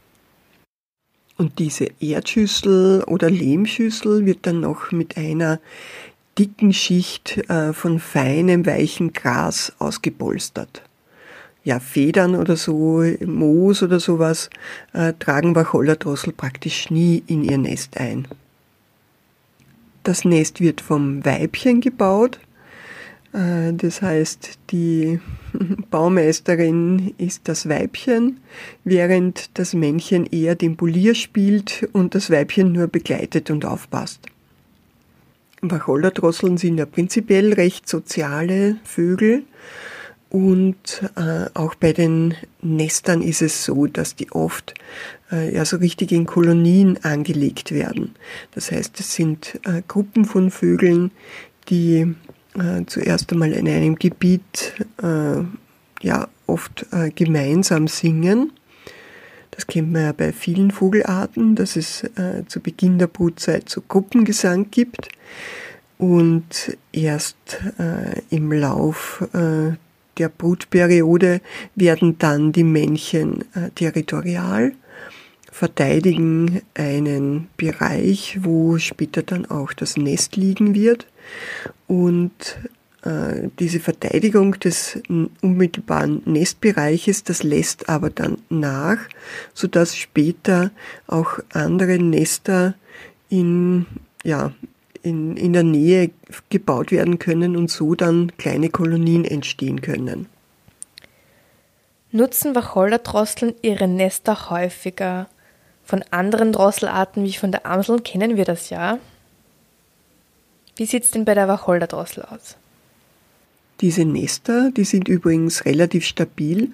Und 1.38 1.58
diese 1.58 1.88
Erdschüssel 2.00 3.02
oder 3.04 3.30
Lehmschüssel 3.30 4.26
wird 4.26 4.40
dann 4.42 4.60
noch 4.60 4.92
mit 4.92 5.16
einer 5.16 5.60
dicken 6.38 6.72
Schicht 6.74 7.38
äh, 7.48 7.72
von 7.72 7.98
feinem, 7.98 8.66
weichen 8.66 9.12
Gras 9.12 9.72
ausgepolstert 9.78 10.82
ja, 11.68 11.80
Federn 11.80 12.34
oder 12.34 12.56
so, 12.56 13.04
Moos 13.26 13.82
oder 13.82 14.00
sowas, 14.00 14.48
äh, 14.94 15.12
tragen 15.18 15.54
Wachollerdrossel 15.54 16.32
praktisch 16.32 16.90
nie 16.90 17.22
in 17.26 17.44
ihr 17.44 17.58
Nest 17.58 17.98
ein. 17.98 18.26
Das 20.02 20.24
Nest 20.24 20.62
wird 20.62 20.80
vom 20.80 21.22
Weibchen 21.26 21.82
gebaut. 21.82 22.38
Äh, 23.32 23.72
das 23.72 24.02
heißt, 24.02 24.58
die 24.70 25.20
Baumeisterin 25.90 27.14
ist 27.18 27.42
das 27.48 27.68
Weibchen, 27.68 28.40
während 28.84 29.58
das 29.58 29.74
Männchen 29.74 30.26
eher 30.26 30.54
den 30.54 30.76
Polier 30.76 31.14
spielt 31.14 31.88
und 31.92 32.14
das 32.14 32.30
Weibchen 32.30 32.72
nur 32.72 32.88
begleitet 32.88 33.50
und 33.50 33.64
aufpasst. 33.64 34.20
Wachollerdrosseln 35.60 36.56
sind 36.56 36.78
ja 36.78 36.86
prinzipiell 36.86 37.52
recht 37.52 37.88
soziale 37.88 38.76
Vögel 38.84 39.44
und 40.30 41.02
äh, 41.16 41.46
auch 41.54 41.74
bei 41.74 41.92
den 41.92 42.34
Nestern 42.60 43.22
ist 43.22 43.40
es 43.40 43.64
so, 43.64 43.86
dass 43.86 44.14
die 44.14 44.30
oft 44.30 44.74
äh, 45.32 45.54
ja 45.54 45.64
so 45.64 45.78
richtig 45.78 46.12
in 46.12 46.26
Kolonien 46.26 46.98
angelegt 47.02 47.72
werden. 47.72 48.14
Das 48.54 48.70
heißt, 48.70 49.00
es 49.00 49.14
sind 49.14 49.58
äh, 49.64 49.82
Gruppen 49.88 50.26
von 50.26 50.50
Vögeln, 50.50 51.12
die 51.70 52.14
äh, 52.60 52.86
zuerst 52.86 53.32
einmal 53.32 53.52
in 53.52 53.68
einem 53.68 53.96
Gebiet 53.96 54.74
äh, 55.02 55.42
ja 56.02 56.28
oft 56.46 56.86
äh, 56.92 57.10
gemeinsam 57.10 57.88
singen. 57.88 58.52
Das 59.50 59.66
kennt 59.66 59.92
man 59.92 60.02
ja 60.02 60.12
bei 60.12 60.32
vielen 60.32 60.70
Vogelarten, 60.70 61.56
dass 61.56 61.76
es 61.76 62.04
äh, 62.04 62.44
zu 62.46 62.60
Beginn 62.60 62.98
der 62.98 63.08
Brutzeit 63.08 63.68
so 63.68 63.82
Gruppengesang 63.86 64.70
gibt 64.70 65.08
und 65.98 66.76
erst 66.92 67.36
äh, 67.78 68.20
im 68.30 68.52
Lauf 68.52 69.26
äh, 69.32 69.72
der 70.16 70.28
Brutperiode 70.28 71.40
werden 71.76 72.18
dann 72.18 72.50
die 72.50 72.64
Männchen 72.64 73.44
territorial, 73.76 74.72
verteidigen 75.52 76.62
einen 76.74 77.46
Bereich, 77.56 78.38
wo 78.42 78.78
später 78.78 79.22
dann 79.22 79.46
auch 79.46 79.72
das 79.72 79.96
Nest 79.96 80.34
liegen 80.34 80.74
wird. 80.74 81.06
Und 81.86 82.58
äh, 83.02 83.48
diese 83.58 83.80
Verteidigung 83.80 84.58
des 84.58 85.00
unmittelbaren 85.40 86.22
Nestbereiches, 86.24 87.24
das 87.24 87.42
lässt 87.42 87.88
aber 87.88 88.10
dann 88.10 88.38
nach, 88.48 88.98
sodass 89.54 89.96
später 89.96 90.70
auch 91.06 91.38
andere 91.52 91.98
Nester 91.98 92.74
in, 93.28 93.86
ja, 94.24 94.52
in, 95.02 95.36
in 95.36 95.52
der 95.52 95.62
Nähe 95.62 96.10
gebaut 96.50 96.90
werden 96.90 97.18
können 97.18 97.56
und 97.56 97.70
so 97.70 97.94
dann 97.94 98.32
kleine 98.36 98.68
Kolonien 98.68 99.24
entstehen 99.24 99.80
können. 99.80 100.26
Nutzen 102.10 102.54
Wachollerdrosseln 102.54 103.54
ihre 103.62 103.86
Nester 103.86 104.50
häufiger? 104.50 105.28
Von 105.84 106.04
anderen 106.10 106.52
Drosselarten 106.52 107.24
wie 107.24 107.34
von 107.34 107.52
der 107.52 107.64
Amsel 107.64 108.00
kennen 108.00 108.36
wir 108.36 108.44
das 108.44 108.70
ja. 108.70 108.98
Wie 110.78 110.86
sieht 110.86 111.02
es 111.02 111.10
denn 111.10 111.24
bei 111.24 111.34
der 111.34 111.48
Wachollerdrossel 111.48 112.22
aus? 112.22 112.56
Diese 113.80 114.04
Nester, 114.04 114.70
die 114.70 114.84
sind 114.84 115.08
übrigens 115.08 115.64
relativ 115.64 116.04
stabil 116.04 116.72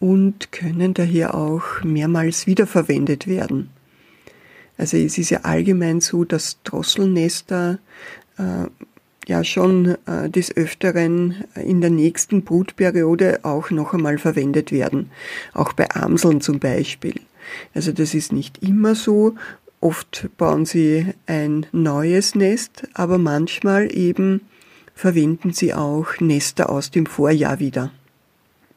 und 0.00 0.50
können 0.50 0.92
daher 0.92 1.34
auch 1.34 1.62
mehrmals 1.84 2.48
wiederverwendet 2.48 3.28
werden. 3.28 3.70
Also 4.76 4.96
es 4.96 5.18
ist 5.18 5.30
ja 5.30 5.42
allgemein 5.42 6.00
so, 6.00 6.24
dass 6.24 6.58
Drosselnester 6.64 7.78
äh, 8.38 8.66
ja 9.28 9.44
schon 9.44 9.96
äh, 10.06 10.28
des 10.28 10.56
Öfteren 10.56 11.44
in 11.54 11.80
der 11.80 11.90
nächsten 11.90 12.42
Brutperiode 12.42 13.44
auch 13.44 13.70
noch 13.70 13.94
einmal 13.94 14.18
verwendet 14.18 14.72
werden. 14.72 15.12
Auch 15.52 15.74
bei 15.74 15.88
Amseln 15.92 16.40
zum 16.40 16.58
Beispiel. 16.58 17.20
Also 17.72 17.92
das 17.92 18.14
ist 18.14 18.32
nicht 18.32 18.64
immer 18.64 18.96
so. 18.96 19.36
Oft 19.84 20.30
bauen 20.38 20.64
sie 20.64 21.12
ein 21.26 21.66
neues 21.70 22.34
Nest, 22.34 22.88
aber 22.94 23.18
manchmal 23.18 23.94
eben 23.94 24.40
verwenden 24.94 25.52
sie 25.52 25.74
auch 25.74 26.20
Nester 26.20 26.70
aus 26.70 26.90
dem 26.90 27.04
Vorjahr 27.04 27.58
wieder 27.58 27.90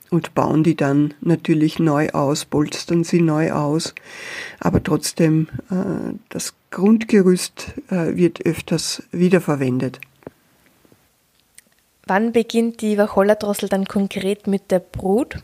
und 0.10 0.36
bauen 0.36 0.65
die 0.65 0.76
dann 0.76 1.13
natürlich 1.22 1.80
neu 1.80 2.10
aus, 2.10 2.43
polstern 2.43 3.06
sie 3.06 3.22
neu 3.22 3.54
aus, 3.54 3.96
aber 4.60 4.84
trotzdem 4.84 5.48
äh, 5.72 6.13
das 6.28 6.54
Grundgerüst 6.72 7.67
äh, 7.89 8.17
wird 8.17 8.46
öfters 8.46 9.02
wiederverwendet. 9.13 10.02
Wann 12.06 12.34
beginnt 12.34 12.82
die 12.82 12.98
Wachollerdrossel 12.98 13.70
dann 13.70 13.86
konkret 13.86 14.46
mit 14.46 14.72
der 14.72 14.80
Brut? 14.80 15.38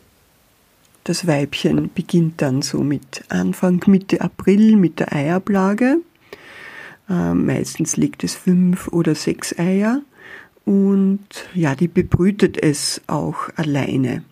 Das 1.04 1.28
Weibchen 1.28 1.92
beginnt 1.94 2.42
dann 2.42 2.62
so 2.62 2.82
mit 2.82 3.26
Anfang 3.28 3.84
Mitte 3.88 4.22
April 4.22 4.78
mit 4.78 5.00
der 5.00 5.12
Eiablage. 5.12 5.98
Äh, 7.10 7.34
meistens 7.34 7.98
legt 7.98 8.24
es 8.24 8.36
fünf 8.36 8.88
oder 8.88 9.14
sechs 9.14 9.58
Eier 9.60 10.02
und 10.64 11.20
ja, 11.54 11.76
die 11.76 11.90
bebrütet 11.90 12.58
es 12.58 13.02
auch 13.08 13.50
alleine. 13.58 14.24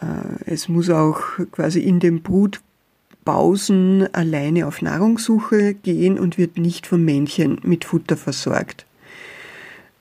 Äh, 0.00 0.44
es 0.46 0.68
muss 0.68 0.90
auch 0.90 1.20
quasi 1.52 1.80
in 1.80 2.00
den 2.00 2.22
Brutpausen 2.22 4.12
alleine 4.12 4.66
auf 4.66 4.82
Nahrungssuche 4.82 5.74
gehen 5.74 6.18
und 6.18 6.36
wird 6.36 6.58
nicht 6.58 6.88
vom 6.88 7.04
Männchen 7.04 7.60
mit 7.62 7.84
Futter 7.84 8.16
versorgt. 8.16 8.86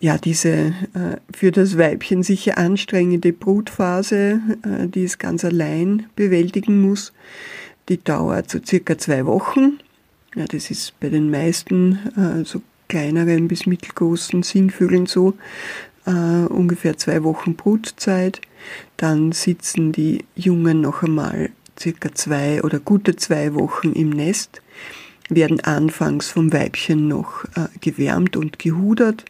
Ja, 0.04 0.18
diese 0.18 0.50
äh, 0.50 1.16
für 1.34 1.54
das 1.54 1.78
Weibchen 1.78 2.24
sicher 2.24 2.58
anstrengende 2.58 3.32
Brutphase, 3.32 4.42
äh, 4.66 4.88
die 4.90 5.06
es 5.06 5.18
ganz 5.18 5.46
allein 5.46 6.08
bewältigen 6.18 6.82
muss, 6.82 7.14
die 7.88 8.04
dauert 8.04 8.50
so 8.50 8.60
circa 8.62 8.98
zwei 8.98 9.26
Wochen. 9.26 9.80
Ja, 10.36 10.44
das 10.44 10.70
ist 10.72 11.00
bei 11.00 11.08
den 11.08 11.32
meisten 11.32 12.44
so 12.44 12.62
kleineren 12.90 13.48
bis 13.48 13.66
mittelgroßen 13.66 14.44
Singvögeln 14.44 15.06
so, 15.06 15.36
äh, 16.06 16.12
ungefähr 16.12 16.98
zwei 16.98 17.24
Wochen 17.24 17.56
Brutzeit. 17.56 18.42
Dann 18.98 19.32
sitzen 19.32 19.94
die 19.94 20.26
Jungen 20.36 20.82
noch 20.82 21.04
einmal 21.04 21.52
circa 21.80 22.14
zwei 22.14 22.62
oder 22.62 22.82
gute 22.82 23.16
zwei 23.16 23.54
Wochen 23.54 23.94
im 23.94 24.10
Nest, 24.10 24.63
werden 25.36 25.60
anfangs 25.62 26.30
vom 26.30 26.54
Weibchen 26.54 27.08
noch 27.08 27.46
äh, 27.56 27.68
gewärmt 27.82 28.36
und 28.36 28.60
gehudert 28.60 29.26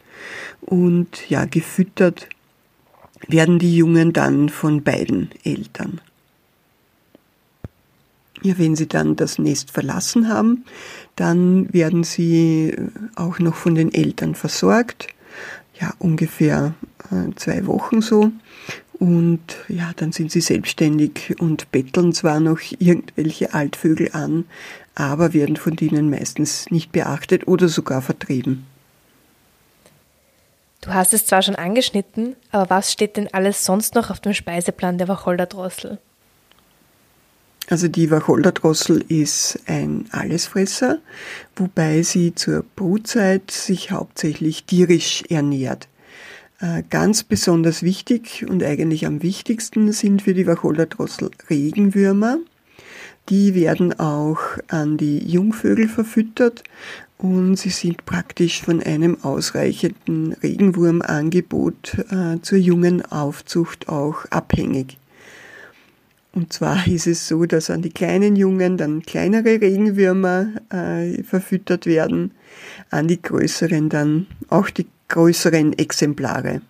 und 0.60 1.28
ja, 1.28 1.44
gefüttert 1.44 2.28
werden 3.26 3.58
die 3.58 3.76
Jungen 3.76 4.12
dann 4.12 4.48
von 4.48 4.82
beiden 4.82 5.30
Eltern. 5.44 6.00
Ja, 8.42 8.58
wenn 8.58 8.76
sie 8.76 8.86
dann 8.86 9.16
das 9.16 9.38
Nest 9.38 9.70
verlassen 9.70 10.28
haben, 10.28 10.64
dann 11.16 11.72
werden 11.72 12.04
sie 12.04 12.70
äh, 12.70 12.88
auch 13.14 13.38
noch 13.38 13.54
von 13.54 13.74
den 13.74 13.92
Eltern 13.92 14.34
versorgt 14.34 15.08
ja, 15.80 15.92
ungefähr 15.98 16.74
äh, 17.10 17.34
zwei 17.36 17.66
Wochen 17.66 18.00
so. 18.00 18.30
Und 18.98 19.40
ja, 19.68 19.92
dann 19.96 20.12
sind 20.12 20.30
sie 20.30 20.40
selbstständig 20.40 21.34
und 21.40 21.70
betteln 21.72 22.12
zwar 22.12 22.38
noch 22.40 22.60
irgendwelche 22.78 23.52
Altvögel 23.52 24.10
an, 24.12 24.44
aber 24.94 25.32
werden 25.32 25.56
von 25.56 25.76
denen 25.76 26.10
meistens 26.10 26.70
nicht 26.70 26.92
beachtet 26.92 27.48
oder 27.48 27.68
sogar 27.68 28.02
vertrieben. 28.02 28.66
Du 30.80 30.92
hast 30.92 31.14
es 31.14 31.26
zwar 31.26 31.40
schon 31.40 31.56
angeschnitten, 31.56 32.36
aber 32.50 32.68
was 32.68 32.92
steht 32.92 33.16
denn 33.16 33.32
alles 33.32 33.64
sonst 33.64 33.94
noch 33.94 34.10
auf 34.10 34.20
dem 34.20 34.34
Speiseplan 34.34 34.98
der 34.98 35.08
Wacholderdrossel? 35.08 35.98
Also 37.70 37.88
die 37.88 38.10
Wacholderdrossel 38.10 39.02
ist 39.08 39.58
ein 39.66 40.06
Allesfresser, 40.10 40.98
wobei 41.56 42.02
sie 42.02 42.34
zur 42.34 42.62
Brutzeit 42.76 43.50
sich 43.50 43.90
hauptsächlich 43.90 44.64
tierisch 44.64 45.24
ernährt. 45.30 45.88
Äh, 46.60 46.82
ganz 46.90 47.22
besonders 47.22 47.82
wichtig 47.82 48.44
und 48.48 48.62
eigentlich 48.62 49.06
am 49.06 49.22
wichtigsten 49.22 49.90
sind 49.92 50.22
für 50.22 50.34
die 50.34 50.46
Wacholderdrossel 50.46 51.30
Regenwürmer. 51.48 52.38
Die 53.30 53.54
werden 53.54 53.98
auch 53.98 54.38
an 54.68 54.98
die 54.98 55.18
Jungvögel 55.18 55.88
verfüttert 55.88 56.62
und 57.16 57.56
sie 57.56 57.70
sind 57.70 58.04
praktisch 58.04 58.60
von 58.60 58.82
einem 58.82 59.22
ausreichenden 59.24 60.34
Regenwurmangebot 60.34 62.04
äh, 62.10 62.40
zur 62.42 62.58
jungen 62.58 63.02
Aufzucht 63.06 63.88
auch 63.88 64.26
abhängig. 64.26 64.98
Und 66.34 66.52
zwar 66.52 66.86
ist 66.86 67.06
es 67.06 67.26
so, 67.26 67.46
dass 67.46 67.70
an 67.70 67.80
die 67.80 67.92
kleinen 67.92 68.36
Jungen 68.36 68.76
dann 68.76 69.02
kleinere 69.02 69.60
Regenwürmer 69.60 70.48
äh, 70.70 71.22
verfüttert 71.22 71.86
werden, 71.86 72.32
an 72.90 73.08
die 73.08 73.22
größeren 73.22 73.88
dann 73.88 74.26
auch 74.48 74.68
die 74.68 74.86
größeren 75.08 75.78
Exemplare. 75.78 76.60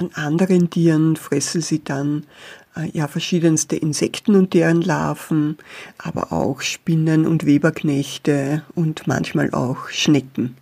An 0.00 0.10
anderen 0.14 0.70
Tieren 0.70 1.16
fressen 1.16 1.60
sie 1.60 1.84
dann 1.84 2.24
äh, 2.74 2.88
ja 2.94 3.06
verschiedenste 3.06 3.76
Insekten 3.76 4.34
und 4.34 4.54
deren 4.54 4.80
Larven, 4.80 5.58
aber 5.98 6.32
auch 6.32 6.62
Spinnen 6.62 7.26
und 7.26 7.44
Weberknechte 7.44 8.62
und 8.74 9.06
manchmal 9.06 9.50
auch 9.52 9.90
Schnecken. 9.90 10.56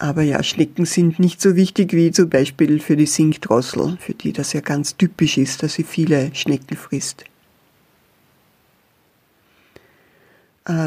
Aber 0.00 0.22
ja, 0.22 0.42
Schnecken 0.42 0.84
sind 0.84 1.20
nicht 1.20 1.40
so 1.40 1.54
wichtig 1.54 1.92
wie 1.92 2.10
zum 2.10 2.28
Beispiel 2.28 2.80
für 2.80 2.96
die 2.96 3.06
Sinkdrossel, 3.06 3.98
für 4.00 4.14
die 4.14 4.32
das 4.32 4.52
ja 4.52 4.60
ganz 4.60 4.96
typisch 4.96 5.38
ist, 5.38 5.62
dass 5.62 5.74
sie 5.74 5.84
viele 5.84 6.34
Schnecken 6.34 6.76
frisst. 6.76 7.22
Äh, 7.22 7.26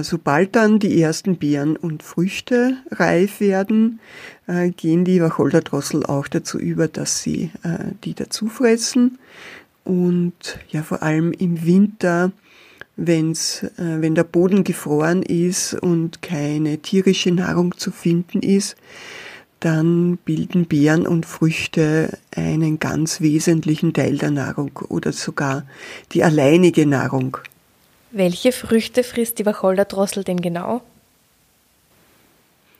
sobald 0.02 0.56
dann 0.56 0.80
die 0.80 1.02
ersten 1.02 1.38
Beeren 1.38 1.78
und 1.78 2.04
Früchte 2.04 2.78
reif 2.92 3.40
werden, 3.40 4.00
äh, 4.48 4.72
gehen 4.72 5.06
die 5.06 5.22
Wacholderdrossel 5.22 6.06
auch 6.06 6.28
dazu 6.28 6.60
über, 6.60 6.88
dass 6.88 7.22
sie 7.22 7.52
äh, 7.64 7.94
die 8.04 8.14
dazu 8.14 8.48
fressen. 8.48 9.20
Und 9.86 10.60
ja, 10.70 10.84
vor 10.84 11.02
allem 11.02 11.32
im 11.32 11.66
Winter 11.66 12.32
wenn's, 12.96 13.64
äh, 13.64 14.02
wenn 14.02 14.16
der 14.16 14.24
Boden 14.24 14.64
gefroren 14.64 15.24
ist 15.24 15.74
und 15.74 16.22
keine 16.22 16.80
tierische 16.80 17.32
Nahrung 17.32 17.78
zu 17.78 17.92
finden 17.92 18.42
ist, 18.42 18.76
dann 19.60 20.18
bilden 20.18 20.66
Beeren 20.66 21.06
und 21.06 21.26
Früchte 21.26 22.18
einen 22.36 22.80
ganz 22.80 23.20
wesentlichen 23.22 23.94
Teil 23.94 24.18
der 24.18 24.32
Nahrung 24.32 24.72
oder 24.90 25.12
sogar 25.12 25.66
die 26.14 26.24
alleinige 26.24 26.86
Nahrung. 26.86 27.38
Welche 28.12 28.52
Früchte 28.52 29.04
frisst 29.04 29.40
die 29.40 29.46
Wacholderdrossel 29.46 30.24
denn 30.24 30.42
genau? 30.42 30.82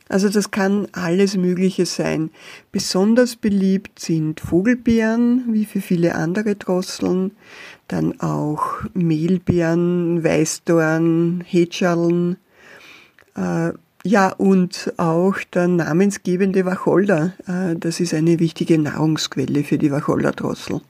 Also 0.08 0.28
das 0.28 0.50
kann 0.50 0.88
alles 0.92 1.38
Mögliche 1.38 1.86
sein. 1.86 2.32
Besonders 2.72 3.36
beliebt 3.36 4.00
sind 4.00 4.40
Vogelbeeren, 4.40 5.54
wie 5.54 5.66
für 5.66 5.82
viele 5.82 6.16
andere 6.16 6.56
Drosseln, 6.56 7.32
dann 7.88 8.20
auch 8.20 8.82
Mehlbeeren, 8.96 10.24
Weißdorn, 10.24 11.44
Hetschallen, 11.46 12.38
äh, 13.36 13.72
ja, 14.04 14.30
und 14.30 14.94
auch 14.98 15.36
der 15.54 15.68
namensgebende 15.68 16.66
Wacholder. 16.66 17.34
Äh, 17.46 17.76
das 17.76 18.00
ist 18.00 18.16
eine 18.16 18.40
wichtige 18.40 18.80
Nahrungsquelle 18.80 19.64
für 19.64 19.78
die 19.78 19.92
Wacholderdrossel. 19.92 20.82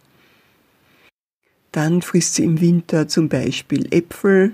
Dann 1.72 2.02
frisst 2.02 2.36
sie 2.36 2.44
im 2.44 2.62
Winter 2.62 3.08
zum 3.08 3.30
Beispiel 3.30 3.88
Äpfel, 3.92 4.54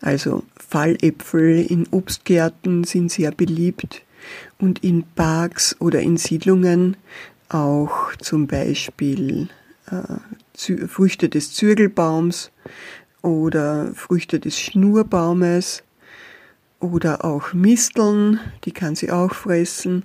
also 0.00 0.44
Falläpfel 0.56 1.64
in 1.64 1.86
Obstgärten 1.90 2.84
sind 2.84 3.10
sehr 3.10 3.32
beliebt 3.32 4.02
und 4.58 4.84
in 4.84 5.04
Parks 5.14 5.76
oder 5.80 6.00
in 6.00 6.16
Siedlungen 6.16 6.96
auch 7.48 8.14
zum 8.16 8.46
Beispiel 8.46 9.48
äh, 9.90 10.86
Früchte 10.86 11.28
des 11.28 11.52
Zürgelbaums 11.52 12.50
oder 13.22 13.92
Früchte 13.94 14.40
des 14.40 14.58
Schnurbaumes 14.58 15.82
oder 16.78 17.24
auch 17.24 17.52
Misteln, 17.52 18.40
die 18.64 18.72
kann 18.72 18.94
sie 18.94 19.10
auch 19.10 19.34
fressen. 19.34 20.04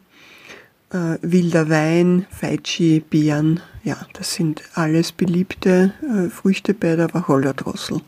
Äh, 0.96 1.18
wilder 1.22 1.70
Wein, 1.70 2.26
Feitschi, 2.30 3.02
Beeren, 3.02 3.60
ja, 3.84 3.98
das 4.14 4.34
sind 4.34 4.64
alles 4.76 5.12
beliebte 5.12 5.94
äh, 6.02 6.30
Früchte 6.30 6.74
bei 6.74 6.96
der 6.96 7.14
Wacholderdrossel. 7.14 8.00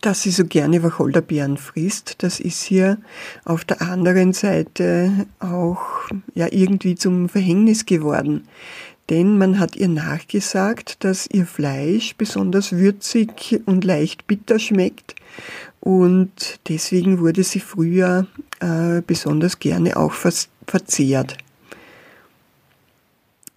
dass 0.00 0.20
sie 0.20 0.32
so 0.32 0.44
gerne 0.44 0.82
Wacholderbeeren 0.82 1.56
frisst, 1.56 2.22
das 2.22 2.38
ist 2.38 2.62
hier 2.62 2.98
auf 3.46 3.64
der 3.64 3.80
anderen 3.80 4.34
Seite 4.34 5.26
auch 5.38 5.80
ja 6.34 6.46
irgendwie 6.50 6.94
zum 6.94 7.30
Verhängnis 7.30 7.86
geworden. 7.86 8.46
Denn 9.10 9.36
man 9.36 9.58
hat 9.58 9.76
ihr 9.76 9.88
nachgesagt, 9.88 11.04
dass 11.04 11.26
ihr 11.30 11.46
Fleisch 11.46 12.16
besonders 12.16 12.72
würzig 12.72 13.60
und 13.66 13.84
leicht 13.84 14.26
bitter 14.26 14.58
schmeckt 14.58 15.14
und 15.84 16.60
deswegen 16.68 17.20
wurde 17.20 17.44
sie 17.44 17.60
früher 17.60 18.26
äh, 18.60 19.02
besonders 19.06 19.58
gerne 19.58 19.98
auch 19.98 20.14
verzehrt. 20.14 21.36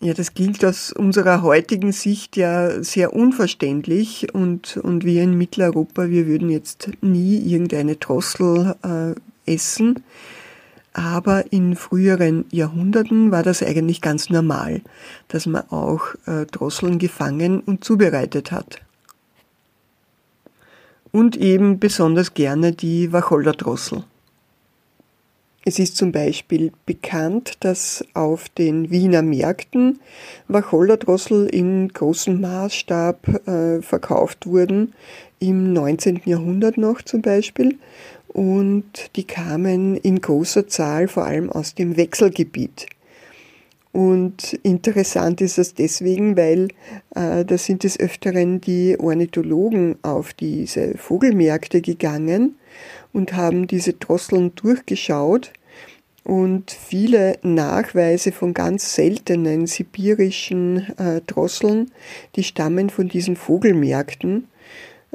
Ja, 0.01 0.13
das 0.13 0.33
klingt 0.33 0.63
aus 0.65 0.91
unserer 0.91 1.41
heutigen 1.41 1.93
Sicht 1.93 2.35
ja 2.35 2.83
sehr 2.83 3.13
unverständlich 3.13 4.33
und, 4.33 4.75
und 4.75 5.05
wir 5.05 5.23
in 5.23 5.37
Mitteleuropa, 5.37 6.09
wir 6.09 6.27
würden 6.27 6.49
jetzt 6.49 6.89
nie 7.01 7.37
irgendeine 7.37 7.95
Drossel 7.95 8.75
äh, 8.83 9.51
essen. 9.51 10.03
Aber 10.97 11.53
in 11.53 11.75
früheren 11.75 12.45
Jahrhunderten 12.49 13.29
war 13.29 13.43
das 13.43 13.61
eigentlich 13.61 14.01
ganz 14.01 14.31
normal, 14.31 14.81
dass 15.27 15.45
man 15.45 15.69
auch 15.69 16.15
äh, 16.25 16.47
Drosseln 16.47 16.97
gefangen 16.97 17.59
und 17.59 17.83
zubereitet 17.83 18.51
hat. 18.51 18.81
Und 21.11 21.37
eben 21.37 21.79
besonders 21.79 22.33
gerne 22.33 22.71
die 22.71 23.13
Wacholderdrossel. 23.13 24.05
Es 25.65 25.77
ist 25.77 25.97
zum 25.97 26.11
Beispiel 26.11 26.71
bekannt, 26.87 27.57
dass 27.59 28.03
auf 28.15 28.49
den 28.49 28.89
Wiener 28.89 29.21
Märkten 29.21 29.99
Wacholderdrossel 30.47 31.45
in 31.45 31.89
großem 31.89 32.41
Maßstab 32.41 33.47
äh, 33.47 33.81
verkauft 33.83 34.47
wurden, 34.47 34.93
im 35.39 35.73
19. 35.73 36.21
Jahrhundert 36.25 36.77
noch 36.77 37.01
zum 37.01 37.21
Beispiel. 37.21 37.77
Und 38.27 39.15
die 39.15 39.23
kamen 39.23 39.95
in 39.95 40.21
großer 40.21 40.67
Zahl 40.67 41.07
vor 41.07 41.25
allem 41.25 41.49
aus 41.49 41.75
dem 41.75 41.97
Wechselgebiet. 41.97 42.87
Und 43.91 44.53
interessant 44.61 45.41
ist 45.41 45.57
das 45.57 45.73
deswegen, 45.73 46.37
weil 46.37 46.67
äh, 47.15 47.43
da 47.43 47.57
sind 47.57 47.83
des 47.83 47.99
Öfteren 47.99 48.61
die 48.61 48.95
Ornithologen 48.99 49.95
auf 50.03 50.33
diese 50.33 50.95
Vogelmärkte 50.97 51.81
gegangen 51.81 52.55
und 53.11 53.33
haben 53.33 53.65
diese 53.65 53.93
Drosseln 53.93 54.53
durchgeschaut 54.53 55.51
und 56.23 56.71
viele 56.71 57.39
Nachweise 57.41 58.33
von 58.33 58.53
ganz 58.53 58.93
seltenen 58.93 59.65
sibirischen 59.65 60.85
äh, 60.97 61.21
Drosseln, 61.25 61.89
die 62.35 62.43
stammen 62.43 62.89
von 62.89 63.07
diesen 63.07 63.35
Vogelmärkten. 63.37 64.47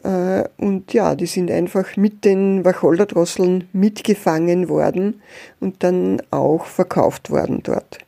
Äh, 0.03 0.45
und 0.57 0.93
ja, 0.93 1.15
die 1.15 1.27
sind 1.27 1.51
einfach 1.51 1.97
mit 1.97 2.25
den 2.25 2.65
Wacholderdrosseln 2.65 3.69
mitgefangen 3.73 4.69
worden 4.69 5.23
und 5.61 5.83
dann 5.83 6.23
auch 6.31 6.67
verkauft 6.67 7.31
worden 7.31 7.61
dort. 7.63 7.99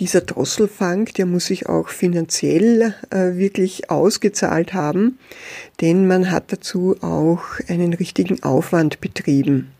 Dieser 0.00 0.22
Drosselfang, 0.22 1.04
der 1.16 1.24
muss 1.24 1.46
sich 1.46 1.68
auch 1.68 1.88
finanziell 1.88 2.94
äh, 3.10 3.36
wirklich 3.36 3.90
ausgezahlt 3.90 4.74
haben, 4.74 5.20
denn 5.80 6.08
man 6.08 6.32
hat 6.32 6.52
dazu 6.52 6.96
auch 7.00 7.42
einen 7.68 7.94
richtigen 7.94 8.42
Aufwand 8.42 9.00
betrieben. 9.00 9.70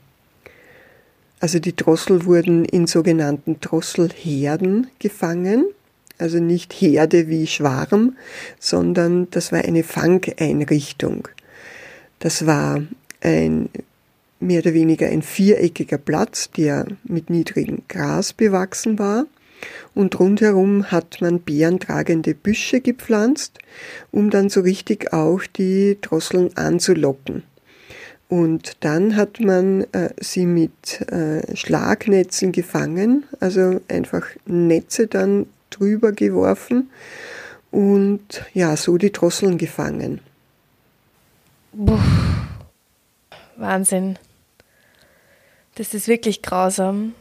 Also 1.41 1.59
die 1.59 1.75
Drossel 1.75 2.27
wurden 2.27 2.65
in 2.65 2.87
sogenannten 2.87 3.59
Drosselherden 3.61 4.87
gefangen, 5.01 5.67
also 6.19 6.39
nicht 6.39 6.73
Herde 6.73 7.29
wie 7.29 7.47
Schwarm, 7.47 8.17
sondern 8.59 9.29
das 9.31 9.53
war 9.53 9.65
eine 9.65 9.83
Fangeinrichtung. 9.83 11.29
Das 12.19 12.47
war 12.47 12.83
ein 13.21 13.69
mehr 14.41 14.61
oder 14.61 14.75
weniger 14.75 15.09
ein 15.09 15.23
viereckiger 15.23 15.99
Platz, 15.99 16.51
der 16.51 16.87
mit 17.05 17.31
niedrigem 17.31 17.83
Gras 17.89 18.33
bewachsen 18.33 18.99
war. 18.99 19.27
Und 19.95 20.19
rundherum 20.19 20.91
hat 20.91 21.21
man 21.21 21.43
beerentragende 21.43 22.35
Büsche 22.35 22.81
gepflanzt, 22.81 23.59
um 24.11 24.31
dann 24.31 24.51
so 24.51 24.61
richtig 24.61 25.13
auch 25.13 25.43
die 25.57 25.97
Drosseln 26.01 26.55
anzulocken. 26.57 27.45
Und 28.29 28.79
dann 28.81 29.17
hat 29.17 29.41
man 29.41 29.83
äh, 29.93 30.11
sie 30.21 30.47
mit 30.47 31.01
äh, 31.13 31.57
Schlagnetzen 31.57 32.53
gefangen, 32.53 33.25
also 33.39 33.81
einfach 33.89 34.27
Netze 34.47 35.07
dann 35.07 35.47
drüber 35.79 36.13
geworfen 36.13 36.91
und 37.71 38.45
ja, 38.53 38.77
so 38.77 38.99
die 38.99 39.13
Drosseln 39.13 39.59
gefangen. 39.59 40.21
Puh. 41.77 41.99
Wahnsinn. 43.57 44.19
Das 45.75 45.95
ist 45.95 46.09
wirklich 46.09 46.43
grausam. 46.43 47.15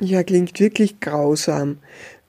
Ja, 0.00 0.22
klingt 0.22 0.60
wirklich 0.60 1.00
grausam. 1.00 1.78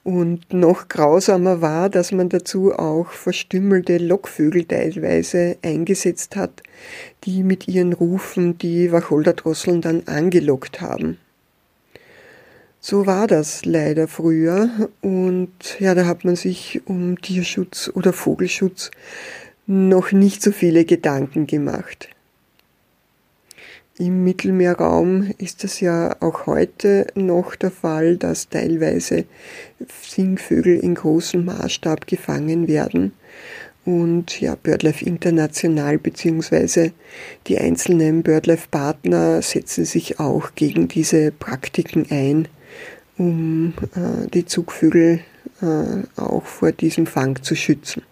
Und 0.03 0.53
noch 0.53 0.89
grausamer 0.89 1.61
war, 1.61 1.89
dass 1.89 2.11
man 2.11 2.27
dazu 2.27 2.73
auch 2.73 3.07
verstümmelte 3.11 3.97
Lockvögel 3.97 4.65
teilweise 4.65 5.57
eingesetzt 5.61 6.35
hat, 6.35 6.61
die 7.23 7.41
mit 7.41 7.69
ihren 7.69 7.93
Rufen 7.93 8.57
die 8.57 8.91
Wacholderdrosseln 8.91 9.81
dann 9.81 10.03
angelockt 10.07 10.81
haben. 10.81 11.17
So 12.85 13.05
war 13.05 13.27
das 13.27 13.63
leider 13.63 14.09
früher 14.09 14.89
und 14.99 15.79
ja, 15.79 15.95
da 15.95 16.05
hat 16.05 16.25
man 16.25 16.35
sich 16.35 16.81
um 16.83 17.21
Tierschutz 17.21 17.89
oder 17.93 18.11
Vogelschutz 18.11 18.91
noch 19.65 20.11
nicht 20.11 20.41
so 20.41 20.51
viele 20.51 20.83
Gedanken 20.83 21.47
gemacht. 21.47 22.09
Im 23.97 24.25
Mittelmeerraum 24.25 25.31
ist 25.37 25.63
es 25.63 25.79
ja 25.79 26.17
auch 26.19 26.45
heute 26.45 27.07
noch 27.15 27.55
der 27.55 27.71
Fall, 27.71 28.17
dass 28.17 28.49
teilweise 28.49 29.23
Singvögel 30.01 30.77
in 30.77 30.95
großem 30.95 31.45
Maßstab 31.45 32.05
gefangen 32.05 32.67
werden. 32.67 33.13
Und 33.85 34.41
ja, 34.41 34.55
BirdLife 34.55 35.05
International 35.05 35.97
bzw. 35.99 36.91
die 37.47 37.57
einzelnen 37.59 38.23
BirdLife-Partner 38.23 39.41
setzen 39.41 39.85
sich 39.85 40.19
auch 40.19 40.53
gegen 40.55 40.89
diese 40.89 41.31
Praktiken 41.31 42.07
ein, 42.09 42.49
um 43.17 43.73
äh, 43.95 44.27
die 44.29 44.45
Zugvögel 44.45 45.21
äh, 45.61 46.19
auch 46.19 46.45
vor 46.45 46.71
diesem 46.71 47.05
Fang 47.05 47.41
zu 47.41 47.55
schützen. 47.55 48.03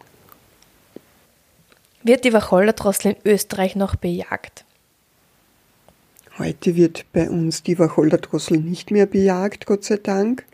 Wird 2.04 2.24
die 2.24 2.34
Wacholdertrossel 2.34 3.12
in 3.12 3.32
Österreich 3.32 3.76
noch 3.76 3.96
bejagt? 3.96 4.66
Heute 6.40 6.76
wird 6.76 7.06
bei 7.14 7.30
uns 7.30 7.62
die 7.62 7.78
Wacholdertrossel 7.78 8.58
nicht 8.58 8.90
mehr 8.90 9.06
bejagt, 9.06 9.66
Gott 9.66 9.84
sei 9.84 9.98
Dank. 9.98 10.46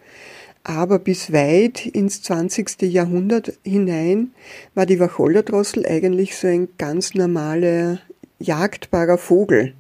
Aber 0.64 1.00
bis 1.00 1.32
weit 1.32 1.86
ins 1.86 2.22
20. 2.24 2.82
Jahrhundert 2.82 3.54
hinein 3.64 4.32
war 4.76 4.86
die 4.86 5.00
Wacholdertrossel 5.00 5.86
eigentlich 5.86 6.36
so 6.36 6.48
ein 6.48 6.68
ganz 6.78 7.14
normaler 7.14 8.00
jagdbarer 8.40 9.18
Vogel 9.18 9.74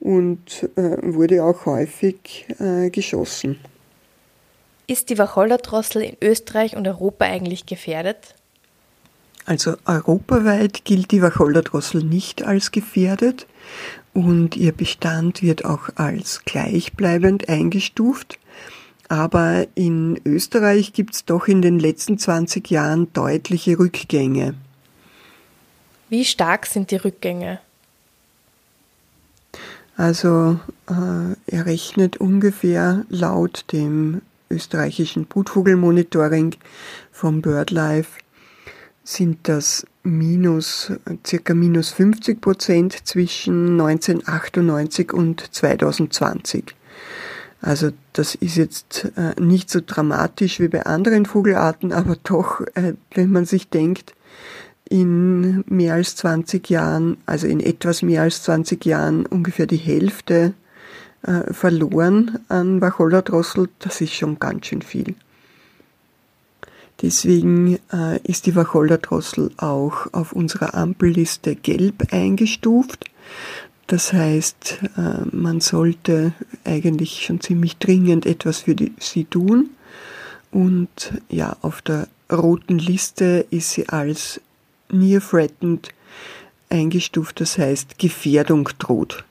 und 0.00 0.70
äh, 0.76 0.96
wurde 1.02 1.44
auch 1.44 1.66
häufig 1.66 2.46
äh, 2.58 2.88
geschossen. 2.88 3.58
Ist 4.92 5.08
die 5.08 5.16
Wacholdertrossel 5.16 6.02
in 6.02 6.18
Österreich 6.20 6.76
und 6.76 6.86
Europa 6.86 7.24
eigentlich 7.24 7.64
gefährdet? 7.64 8.34
Also 9.46 9.76
europaweit 9.86 10.84
gilt 10.84 11.12
die 11.12 11.22
Wacholdertrossel 11.22 12.04
nicht 12.04 12.42
als 12.42 12.72
gefährdet 12.72 13.46
und 14.12 14.54
ihr 14.54 14.72
Bestand 14.72 15.40
wird 15.40 15.64
auch 15.64 15.88
als 15.94 16.42
gleichbleibend 16.44 17.48
eingestuft. 17.48 18.38
Aber 19.08 19.66
in 19.74 20.20
Österreich 20.26 20.92
gibt 20.92 21.14
es 21.14 21.24
doch 21.24 21.48
in 21.48 21.62
den 21.62 21.78
letzten 21.78 22.18
20 22.18 22.70
Jahren 22.70 23.10
deutliche 23.14 23.78
Rückgänge. 23.78 24.52
Wie 26.10 26.26
stark 26.26 26.66
sind 26.66 26.90
die 26.90 26.96
Rückgänge? 26.96 27.60
Also 29.96 30.60
äh, 30.90 31.34
er 31.46 31.64
rechnet 31.64 32.18
ungefähr 32.18 33.06
laut 33.08 33.64
dem 33.72 34.20
österreichischen 34.52 35.26
Brutvogelmonitoring 35.26 36.54
vom 37.10 37.42
BirdLife 37.42 38.18
sind 39.04 39.48
das 39.48 39.86
minus, 40.04 40.92
circa 41.26 41.54
minus 41.54 41.90
50 41.90 42.40
Prozent 42.40 43.06
zwischen 43.06 43.80
1998 43.80 45.12
und 45.12 45.54
2020. 45.54 46.74
Also 47.60 47.90
das 48.12 48.34
ist 48.34 48.56
jetzt 48.56 49.12
äh, 49.16 49.40
nicht 49.40 49.70
so 49.70 49.80
dramatisch 49.84 50.58
wie 50.58 50.68
bei 50.68 50.84
anderen 50.84 51.26
Vogelarten, 51.26 51.92
aber 51.92 52.16
doch, 52.24 52.60
äh, 52.74 52.94
wenn 53.14 53.30
man 53.30 53.44
sich 53.44 53.68
denkt, 53.68 54.14
in 54.88 55.64
mehr 55.68 55.94
als 55.94 56.16
20 56.16 56.68
Jahren, 56.68 57.16
also 57.24 57.46
in 57.46 57.60
etwas 57.60 58.02
mehr 58.02 58.22
als 58.22 58.42
20 58.42 58.84
Jahren 58.84 59.26
ungefähr 59.26 59.66
die 59.66 59.76
Hälfte 59.76 60.54
äh, 61.22 61.52
verloren 61.52 62.40
an 62.48 62.80
Wacholder-Drossel, 62.80 63.68
das 63.78 64.00
ist 64.00 64.14
schon 64.14 64.38
ganz 64.38 64.66
schön 64.66 64.82
viel. 64.82 65.14
Deswegen 67.00 67.78
äh, 67.92 68.20
ist 68.22 68.46
die 68.46 68.54
Wacholder-Drossel 68.54 69.50
auch 69.56 70.12
auf 70.12 70.32
unserer 70.32 70.74
Ampelliste 70.74 71.56
gelb 71.56 72.12
eingestuft. 72.12 73.06
Das 73.88 74.12
heißt, 74.12 74.78
äh, 74.96 75.36
man 75.36 75.60
sollte 75.60 76.32
eigentlich 76.64 77.24
schon 77.24 77.40
ziemlich 77.40 77.78
dringend 77.78 78.24
etwas 78.24 78.60
für 78.60 78.74
die, 78.74 78.92
sie 78.98 79.24
tun. 79.24 79.70
Und 80.52 81.12
ja, 81.28 81.56
auf 81.62 81.82
der 81.82 82.08
roten 82.30 82.78
Liste 82.78 83.46
ist 83.50 83.70
sie 83.70 83.88
als 83.88 84.40
near 84.90 85.20
threatened 85.20 85.88
eingestuft, 86.68 87.40
das 87.40 87.58
heißt 87.58 87.98
Gefährdung 87.98 88.68
droht. 88.78 89.24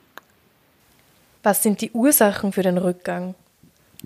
Was 1.42 1.62
sind 1.62 1.80
die 1.80 1.90
Ursachen 1.90 2.52
für 2.52 2.62
den 2.62 2.78
Rückgang? 2.78 3.34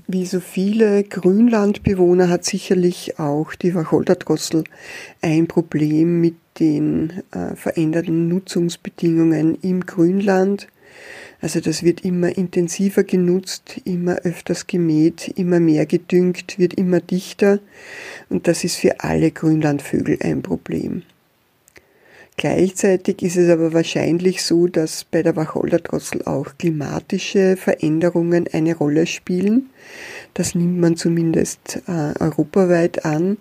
Wie 0.07 0.27
so 0.27 0.41
viele 0.41 1.05
Grünlandbewohner 1.05 2.29
hat 2.29 2.45
sicherlich 2.45 3.19
auch 3.19 3.55
die 3.55 3.75
Wacholderdrossel 3.75 4.65
ein 5.21 5.47
Problem 5.47 6.21
mit 6.21 6.37
den 6.61 7.23
äh, 7.33 7.55
veränderten 7.55 8.29
Nutzungsbedingungen 8.29 9.59
im 9.63 9.85
Grünland. 9.85 10.69
Also 11.41 11.61
das 11.61 11.83
wird 11.83 12.03
immer 12.03 12.37
intensiver 12.37 13.05
genutzt, 13.05 13.81
immer 13.85 14.17
öfters 14.17 14.67
gemäht, 14.67 15.29
immer 15.37 15.61
mehr 15.61 15.85
gedüngt, 15.85 16.59
wird 16.59 16.75
immer 16.75 17.01
dichter 17.01 17.59
und 18.31 18.49
das 18.49 18.65
ist 18.65 18.77
für 18.77 19.01
alle 19.01 19.31
Grünlandvögel 19.31 20.19
ein 20.23 20.43
Problem. 20.43 21.03
Gleichzeitig 22.39 23.23
ist 23.23 23.37
es 23.37 23.49
aber 23.49 23.73
wahrscheinlich 23.73 24.43
so, 24.43 24.67
dass 24.67 25.05
bei 25.05 25.23
der 25.23 25.37
Wacholderdrossel 25.37 26.23
auch 26.25 26.59
klimatische 26.59 27.57
Veränderungen 27.57 28.47
eine 28.53 28.77
Rolle 28.77 29.07
spielen. 29.07 29.71
Das 30.35 30.55
nimmt 30.55 30.79
man 30.79 30.97
zumindest 30.97 31.83
äh, 31.89 32.13
europaweit 32.21 33.07
an, 33.07 33.39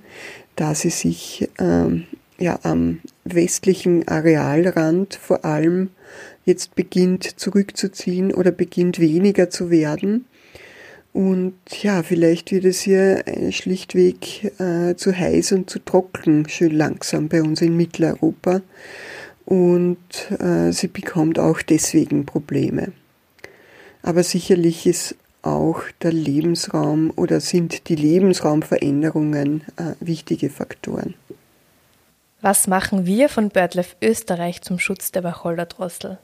da 0.56 0.74
sie 0.74 0.92
sich 0.92 1.50
ähm, 1.60 2.06
ja, 2.38 2.60
am 2.64 3.00
westlichen 3.26 4.08
Arealrand 4.08 5.16
vor 5.16 5.44
allem 5.44 5.90
jetzt 6.46 6.76
beginnt 6.76 7.40
zurückzuziehen 7.40 8.34
oder 8.34 8.52
beginnt 8.52 9.00
weniger 9.00 9.50
zu 9.50 9.70
werden. 9.72 10.26
Und 11.16 11.56
ja, 11.82 12.04
vielleicht 12.04 12.52
wird 12.52 12.66
es 12.66 12.82
hier 12.82 13.24
schlichtweg 13.52 14.52
äh, 14.60 14.96
zu 14.98 15.18
heiß 15.18 15.54
und 15.54 15.70
zu 15.70 15.80
trocken, 15.80 16.50
schön 16.50 16.76
langsam 16.76 17.30
bei 17.30 17.42
uns 17.42 17.62
in 17.62 17.78
Mitteleuropa. 17.78 18.60
Und 19.46 19.98
äh, 20.40 20.74
sie 20.74 20.90
bekommt 20.90 21.40
auch 21.40 21.62
deswegen 21.62 22.26
Probleme. 22.26 22.92
Aber 24.04 24.24
sicherlich 24.24 24.86
ist 24.88 25.16
auch 25.42 25.84
der 26.02 26.12
Lebensraum 26.12 27.14
oder 27.16 27.40
sind 27.40 27.88
die 27.88 27.96
Lebensraumveränderungen 27.96 29.64
äh, 29.78 29.94
wichtige 30.02 30.50
Faktoren. 30.50 31.14
Was 32.42 32.68
machen 32.68 33.06
wir 33.06 33.30
von 33.30 33.48
BirdLife 33.48 33.96
Österreich 34.02 34.64
zum 34.64 34.80
Schutz 34.80 35.14
der 35.14 35.24
Wacholderdrossel? 35.24 36.18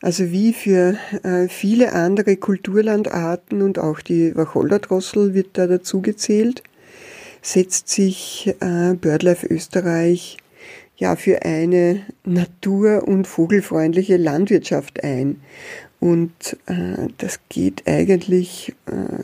Also 0.00 0.30
wie 0.30 0.52
für 0.52 0.96
äh, 1.24 1.48
viele 1.48 1.92
andere 1.92 2.36
Kulturlandarten 2.36 3.62
und 3.62 3.80
auch 3.80 4.00
die 4.00 4.34
Wacholderdrossel 4.36 5.34
wird 5.34 5.58
da 5.58 5.66
dazu 5.66 6.02
gezählt, 6.02 6.62
setzt 7.42 7.88
sich 7.88 8.54
äh, 8.60 8.94
BirdLife 8.94 9.46
Österreich 9.46 10.36
ja 10.96 11.16
für 11.16 11.42
eine 11.42 12.02
natur- 12.24 13.08
und 13.08 13.26
vogelfreundliche 13.26 14.16
Landwirtschaft 14.16 15.02
ein. 15.02 15.40
Und 16.00 16.56
äh, 16.66 17.08
das 17.18 17.40
geht 17.48 17.88
eigentlich, 17.88 18.76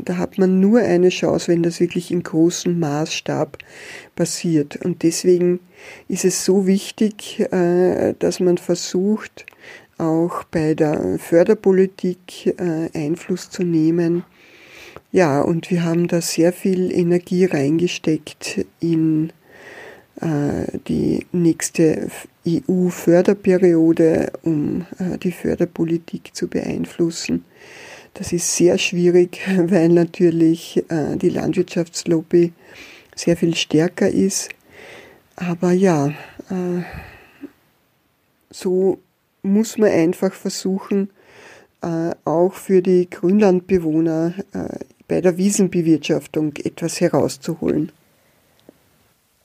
da 0.05 0.17
hat 0.17 0.39
man 0.39 0.59
nur 0.59 0.81
eine 0.81 1.11
Chance, 1.11 1.53
wenn 1.53 1.63
das 1.63 1.79
wirklich 1.79 2.11
in 2.11 2.25
großem 2.25 2.81
Maßstab 2.81 3.59
passiert. 4.17 4.85
Und 4.85 5.05
deswegen 5.05 5.61
ist 6.09 6.25
es 6.25 6.45
so 6.45 6.67
wichtig, 6.67 7.47
dass 8.19 8.41
man 8.41 8.59
versucht, 8.59 9.47
auch 9.99 10.45
bei 10.45 10.75
der 10.75 11.19
Förderpolitik 11.19 12.55
äh, 12.59 12.91
Einfluss 12.95 13.51
zu 13.51 13.63
nehmen. 13.63 14.25
Ja, 15.13 15.41
und 15.41 15.71
wir 15.71 15.85
haben 15.85 16.09
da 16.09 16.21
sehr 16.21 16.53
viel 16.53 16.93
Energie 16.93 17.45
reingesteckt 17.45 18.67
in 18.81 19.33
äh, 20.21 20.79
die 20.89 21.27
nächste 21.33 22.09
EU-Förderperiode, 22.47 24.33
um 24.43 24.87
äh, 24.99 25.19
die 25.19 25.33
Förderpolitik 25.33 26.35
zu 26.35 26.49
beeinflussen. 26.49 27.45
Das 28.15 28.33
ist 28.33 28.57
sehr 28.57 28.79
schwierig, 28.79 29.41
weil 29.57 29.89
natürlich 29.89 30.85
die 30.89 31.31
Landwirtschaftslobby 31.31 32.53
sehr 33.17 33.37
viel 33.37 33.57
stärker 33.57 34.09
ist. 34.09 34.51
Aber 35.35 35.73
ja, 35.73 36.13
so 38.51 39.01
muss 39.45 39.79
man 39.79 39.91
einfach 39.91 40.33
versuchen, 40.33 41.11
äh, 41.83 42.11
auch 42.25 42.55
für 42.55 42.83
die 42.83 43.09
Grünlandbewohner 43.09 44.35
äh, 44.53 44.79
bei 45.07 45.21
der 45.21 45.37
Wiesenbewirtschaftung 45.37 46.55
etwas 46.57 47.01
herauszuholen. 47.01 47.93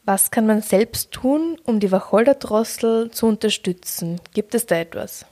Was 0.05 0.31
kann 0.31 0.47
man 0.47 0.61
selbst 0.61 1.11
tun, 1.11 1.57
um 1.65 1.79
die 1.79 1.91
Wacholderdrossel 1.91 3.11
zu 3.11 3.27
unterstützen? 3.27 4.19
Gibt 4.33 4.55
es 4.55 4.65
da 4.65 4.77
etwas? 4.77 5.25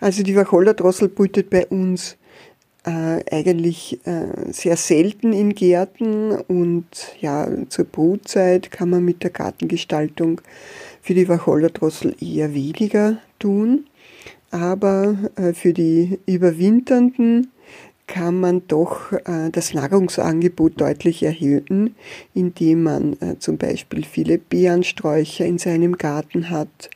Also 0.00 0.22
die 0.22 0.34
Wacholderdrossel 0.34 1.08
brütet 1.08 1.50
bei 1.50 1.66
uns 1.66 2.16
äh, 2.84 3.22
eigentlich 3.30 4.00
äh, 4.06 4.52
sehr 4.52 4.76
selten 4.76 5.32
in 5.32 5.54
Gärten 5.54 6.32
und 6.32 6.86
ja, 7.20 7.48
zur 7.68 7.84
Brutzeit 7.84 8.70
kann 8.70 8.90
man 8.90 9.04
mit 9.04 9.22
der 9.22 9.30
Gartengestaltung 9.30 10.40
für 11.08 11.14
die 11.14 11.26
Wacholder-Drossel 11.26 12.16
eher 12.20 12.52
weniger 12.52 13.16
tun. 13.38 13.86
Aber 14.50 15.16
äh, 15.36 15.54
für 15.54 15.72
die 15.72 16.18
Überwinternden 16.26 17.50
kann 18.06 18.38
man 18.38 18.68
doch 18.68 19.12
äh, 19.12 19.48
das 19.50 19.72
Nahrungsangebot 19.72 20.78
deutlich 20.78 21.22
erhöhen, 21.22 21.94
indem 22.34 22.82
man 22.82 23.14
äh, 23.22 23.38
zum 23.38 23.56
Beispiel 23.56 24.04
viele 24.04 24.36
Beerensträucher 24.36 25.46
in 25.46 25.56
seinem 25.56 25.96
Garten 25.96 26.50
hat 26.50 26.90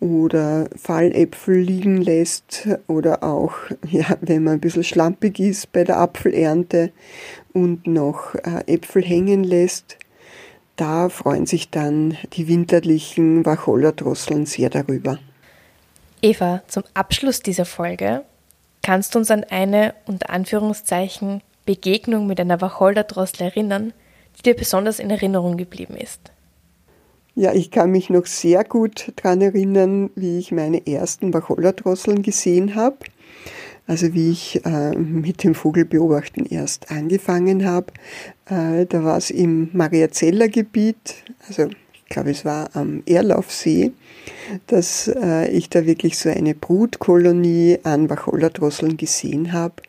oder 0.00 0.68
Falläpfel 0.74 1.56
liegen 1.56 2.02
lässt 2.02 2.66
oder 2.88 3.22
auch, 3.22 3.52
ja, 3.88 4.18
wenn 4.22 4.42
man 4.42 4.54
ein 4.54 4.60
bisschen 4.60 4.82
schlampig 4.82 5.38
ist 5.38 5.70
bei 5.70 5.84
der 5.84 6.00
Apfelernte 6.00 6.90
und 7.52 7.86
noch 7.86 8.34
Äpfel 8.66 9.04
hängen 9.04 9.44
lässt, 9.44 9.98
da 10.76 11.08
freuen 11.08 11.46
sich 11.46 11.70
dann 11.70 12.16
die 12.34 12.48
winterlichen 12.48 13.44
Wachollerdrosseln 13.44 14.46
sehr 14.46 14.70
darüber. 14.70 15.18
Eva, 16.22 16.62
zum 16.68 16.84
Abschluss 16.94 17.40
dieser 17.40 17.64
Folge 17.64 18.22
kannst 18.82 19.14
du 19.14 19.18
uns 19.18 19.30
an 19.30 19.44
eine 19.44 19.94
unter 20.06 20.30
Anführungszeichen 20.30 21.42
Begegnung 21.64 22.26
mit 22.26 22.40
einer 22.40 22.60
Wacholderdrossel 22.60 23.42
erinnern, 23.42 23.92
die 24.38 24.42
dir 24.42 24.54
besonders 24.54 24.98
in 24.98 25.10
Erinnerung 25.10 25.56
geblieben 25.56 25.96
ist. 25.96 26.20
Ja, 27.34 27.52
ich 27.52 27.70
kann 27.70 27.90
mich 27.90 28.08
noch 28.08 28.24
sehr 28.24 28.64
gut 28.64 29.12
daran 29.16 29.42
erinnern, 29.42 30.10
wie 30.14 30.38
ich 30.38 30.52
meine 30.52 30.86
ersten 30.86 31.34
Wachollerdrosseln 31.34 32.22
gesehen 32.22 32.74
habe. 32.74 32.96
Also 33.86 34.14
wie 34.14 34.30
ich 34.30 34.64
äh, 34.64 34.96
mit 34.96 35.44
dem 35.44 35.54
Vogelbeobachten 35.54 36.44
erst 36.46 36.90
angefangen 36.90 37.64
habe. 37.64 37.92
Äh, 38.46 38.86
da 38.86 39.04
war 39.04 39.16
es 39.16 39.30
im 39.30 39.68
Mariazeller 39.72 40.48
Gebiet, 40.48 41.14
also 41.46 41.68
ich 41.92 42.04
glaube 42.08 42.30
es 42.30 42.44
war 42.44 42.70
am 42.74 43.02
Erlaufsee, 43.06 43.92
dass 44.66 45.08
äh, 45.08 45.48
ich 45.50 45.70
da 45.70 45.86
wirklich 45.86 46.18
so 46.18 46.28
eine 46.30 46.54
Brutkolonie 46.54 47.78
an 47.84 48.10
Wachollerdrosseln 48.10 48.96
gesehen 48.96 49.52
habe 49.52 49.82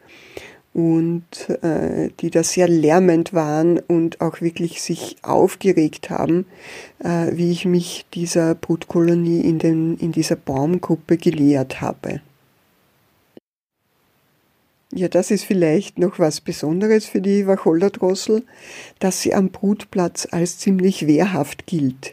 und 0.78 1.50
äh, 1.64 2.10
die 2.20 2.30
da 2.30 2.44
sehr 2.44 2.68
lärmend 2.68 3.34
waren 3.34 3.80
und 3.80 4.22
auch 4.22 4.42
wirklich 4.42 4.80
sich 4.80 5.18
aufgeregt 5.24 6.12
haben, 6.12 6.46
äh, 7.04 7.32
wie 7.32 7.52
ich 7.52 7.66
mich 7.66 8.06
dieser 8.14 8.54
Brutkolonie 8.54 9.42
in, 9.42 9.58
den, 9.58 9.98
in 9.98 10.12
dieser 10.12 10.36
Baumgruppe 10.36 11.18
gelehrt 11.18 11.82
habe. 11.82 12.22
Ja, 14.94 15.10
das 15.10 15.32
ist 15.32 15.44
vielleicht 15.44 16.00
noch 16.00 16.18
was 16.18 16.40
Besonderes 16.40 17.06
für 17.06 17.20
die 17.20 17.46
Wachollerdrossel, 17.46 18.44
dass 19.00 19.22
sie 19.22 19.34
am 19.34 19.50
Brutplatz 19.50 20.28
als 20.32 20.60
ziemlich 20.60 21.08
wehrhaft 21.08 21.66
gilt. 21.68 22.12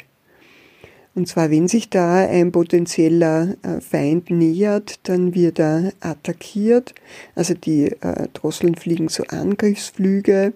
Und 1.15 1.29
zwar, 1.29 1.51
wenn 1.51 1.69
sich 1.69 1.91
da 1.91 2.27
ein 2.27 2.51
potenzieller 2.51 3.55
äh, 3.63 3.81
Feind 3.81 4.31
nähert, 4.31 4.99
dann 5.05 5.35
wird 5.35 5.61
er 5.61 5.93
attackiert. 6.01 6.95
Also 7.37 7.55
die 7.55 7.93
äh, 7.93 8.27
Drosseln 8.33 8.75
fliegen 8.75 9.09
so 9.09 9.23
Angriffsflüge 9.29 10.55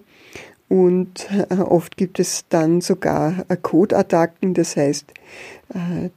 und 0.67 1.29
äh, 1.49 1.55
oft 1.55 1.95
gibt 1.95 2.19
es 2.19 2.45
dann 2.49 2.81
sogar 2.81 3.45
Codeattacken. 3.61 4.53
Das 4.53 4.75
heißt, 4.75 5.13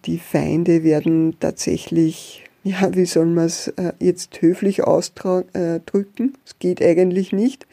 die 0.06 0.18
Feinde 0.18 0.82
werden 0.82 1.36
tatsächlich, 1.38 2.44
ja, 2.64 2.94
wie 2.94 3.06
soll 3.06 3.26
man 3.26 3.46
es 3.46 3.72
jetzt 3.98 4.40
höflich 4.40 4.84
ausdrücken? 4.84 6.34
Es 6.44 6.58
geht 6.58 6.80
eigentlich 6.82 7.32
nicht. 7.32 7.66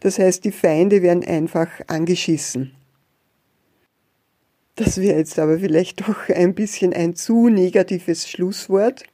Das 0.00 0.18
heißt, 0.18 0.44
die 0.44 0.52
Feinde 0.52 1.02
werden 1.02 1.24
einfach 1.24 1.68
angeschissen. 1.86 2.72
Das 4.76 4.98
wäre 4.98 5.18
jetzt 5.18 5.38
aber 5.38 5.58
vielleicht 5.60 6.00
doch 6.00 6.28
ein 6.28 6.54
bisschen 6.54 6.92
ein 6.92 7.14
zu 7.14 7.48
negatives 7.48 8.28
Schlusswort. 8.28 9.04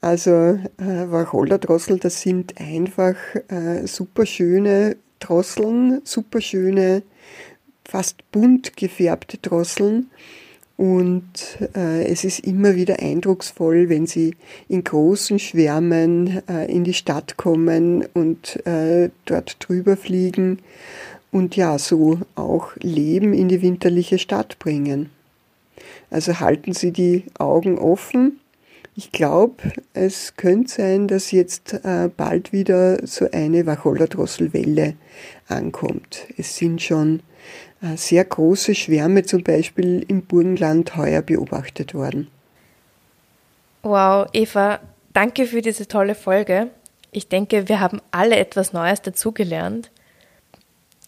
Also 0.00 0.30
äh, 0.30 1.10
Wacholderdrossel, 1.10 1.98
das 1.98 2.22
sind 2.22 2.58
einfach 2.58 3.16
äh, 3.48 3.86
super 3.86 4.24
schöne 4.24 4.96
Drosseln, 5.20 6.00
super 6.04 6.40
schöne, 6.40 7.02
fast 7.84 8.30
bunt 8.30 8.76
gefärbte 8.76 9.38
Drosseln. 9.38 10.10
Und 10.76 11.58
äh, 11.74 12.04
es 12.04 12.24
ist 12.24 12.40
immer 12.40 12.74
wieder 12.74 12.98
eindrucksvoll, 12.98 13.88
wenn 13.88 14.06
sie 14.06 14.36
in 14.68 14.84
großen 14.84 15.38
Schwärmen 15.38 16.42
äh, 16.48 16.70
in 16.70 16.84
die 16.84 16.92
Stadt 16.92 17.38
kommen 17.38 18.04
und 18.12 18.64
äh, 18.66 19.08
dort 19.24 19.56
drüber 19.66 19.96
fliegen 19.96 20.58
und 21.32 21.56
ja, 21.56 21.78
so 21.78 22.20
auch 22.34 22.76
Leben 22.76 23.32
in 23.32 23.48
die 23.48 23.62
winterliche 23.62 24.18
Stadt 24.18 24.58
bringen. 24.58 25.10
Also 26.10 26.40
halten 26.40 26.72
Sie 26.72 26.92
die 26.92 27.24
Augen 27.38 27.78
offen. 27.78 28.40
Ich 28.94 29.12
glaube, 29.12 29.56
es 29.92 30.36
könnte 30.36 30.72
sein, 30.72 31.08
dass 31.08 31.32
jetzt 31.32 31.74
äh, 31.84 32.08
bald 32.14 32.52
wieder 32.52 33.06
so 33.06 33.30
eine 33.30 33.66
Wachollerdrosselwelle 33.66 34.94
ankommt. 35.48 36.26
Es 36.38 36.56
sind 36.56 36.80
schon 36.80 37.20
sehr 37.94 38.24
große 38.24 38.74
Schwärme 38.74 39.24
zum 39.24 39.42
Beispiel 39.42 40.04
im 40.08 40.22
Burgenland 40.22 40.96
heuer 40.96 41.22
beobachtet 41.22 41.94
worden. 41.94 42.28
Wow, 43.82 44.28
Eva, 44.32 44.80
danke 45.12 45.46
für 45.46 45.62
diese 45.62 45.86
tolle 45.86 46.14
Folge. 46.14 46.68
Ich 47.12 47.28
denke, 47.28 47.68
wir 47.68 47.80
haben 47.80 48.00
alle 48.10 48.36
etwas 48.36 48.72
Neues 48.72 49.02
dazugelernt. 49.02 49.90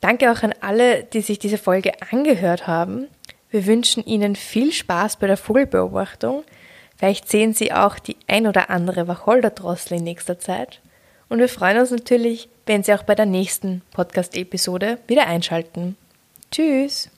Danke 0.01 0.31
auch 0.31 0.43
an 0.43 0.55
alle, 0.61 1.05
die 1.05 1.23
sich 1.23 1.39
diese 1.39 1.59
Folge 1.59 1.93
angehört 2.13 2.67
haben. 2.67 3.09
Wir 3.51 3.67
wünschen 3.67 4.05
Ihnen 4.05 4.37
viel 4.37 4.73
Spaß 4.73 5.17
bei 5.17 5.27
der 5.27 5.37
Vogelbeobachtung. 5.37 6.45
Vielleicht 6.97 7.29
sehen 7.29 7.53
Sie 7.53 7.73
auch 7.73 7.99
die 7.99 8.17
ein 8.27 8.47
oder 8.47 8.71
andere 8.71 9.09
Wacholderdrossel 9.09 9.99
in 9.99 10.05
nächster 10.05 10.39
Zeit. 10.39 10.81
Und 11.29 11.41
wir 11.41 11.49
freuen 11.49 11.79
uns 11.79 11.91
natürlich, 11.91 12.49
wenn 12.67 12.83
Sie 12.83 12.93
auch 12.93 13.03
bei 13.03 13.15
der 13.15 13.27
nächsten 13.27 13.83
Podcast-Episode 13.93 14.99
wieder 15.07 15.27
einschalten. 15.27 15.97
Tschüss! 16.51 17.11